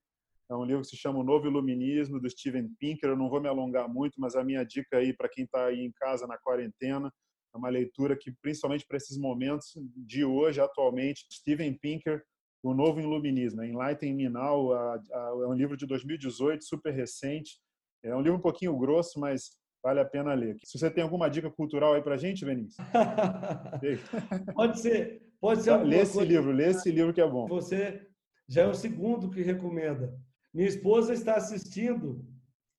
[0.51, 3.11] é um livro que se chama O Novo Iluminismo, do Steven Pinker.
[3.11, 5.79] Eu não vou me alongar muito, mas a minha dica aí para quem está aí
[5.79, 7.11] em casa na quarentena
[7.53, 12.23] é uma leitura que, principalmente para esses momentos de hoje, atualmente, Steven Pinker,
[12.63, 17.59] O Novo Iluminismo, Enlighten Me Now, é um livro de 2018, super recente.
[18.03, 20.57] É um livro um pouquinho grosso, mas vale a pena ler.
[20.63, 22.75] Se você tem alguma dica cultural aí para a gente, Vinícius?
[24.55, 25.21] pode ser.
[25.39, 27.47] Pode ser lê esse livro, lê esse livro que é bom.
[27.47, 28.07] Você
[28.47, 30.15] já é o segundo que recomenda.
[30.53, 32.23] Minha esposa está assistindo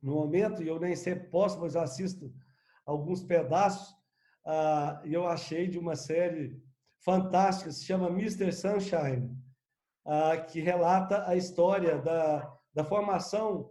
[0.00, 2.32] no momento, e eu nem sempre posso, mas assisto
[2.84, 3.96] alguns pedaços,
[4.44, 6.60] ah, e eu achei de uma série
[7.00, 8.52] fantástica, se chama Mr.
[8.52, 9.36] Sunshine,
[10.04, 13.70] ah, que relata a história da, da formação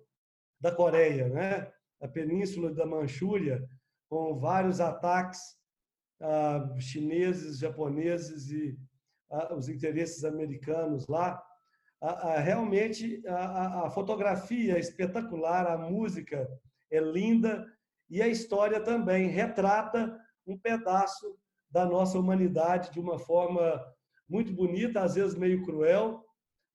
[0.59, 1.71] da Coreia, né?
[2.01, 3.67] a península da Manchúria,
[4.09, 5.39] com vários ataques
[6.21, 8.77] ah, chineses, japoneses e
[9.55, 11.41] os interesses americanos lá
[12.43, 16.49] realmente a, a fotografia é espetacular, a música
[16.91, 17.65] é linda
[18.09, 21.37] e a história também retrata um pedaço
[21.69, 23.81] da nossa humanidade de uma forma
[24.29, 26.23] muito bonita, às vezes meio cruel,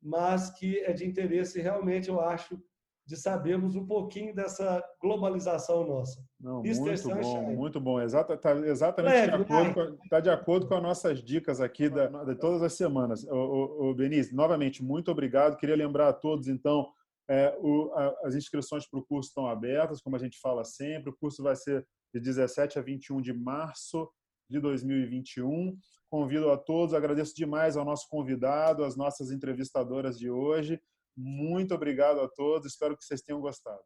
[0.03, 2.59] mas que é de interesse realmente, eu acho,
[3.07, 6.21] de sabermos um pouquinho dessa globalização nossa.
[6.41, 8.01] Não, muito bom, muito bom.
[8.01, 11.89] Exata, tá exatamente Leve, de, acordo com, tá de acordo com as nossas dicas aqui
[11.89, 13.23] da, de todas as semanas.
[13.25, 15.57] O, o, o Benício, novamente, muito obrigado.
[15.57, 16.89] Queria lembrar a todos, então,
[17.31, 21.11] é, o, a, as inscrições para o curso estão abertas, como a gente fala sempre.
[21.11, 21.87] O curso vai ser
[22.17, 24.11] de 17 a 21 de março.
[24.49, 25.77] de 2021.
[26.09, 30.81] Convido a todos, agradeço demais ao nosso convidado, às nossas entrevistadoras de hoje.
[31.17, 33.83] Muito obrigado a todos, espero que vocês tenham gostado.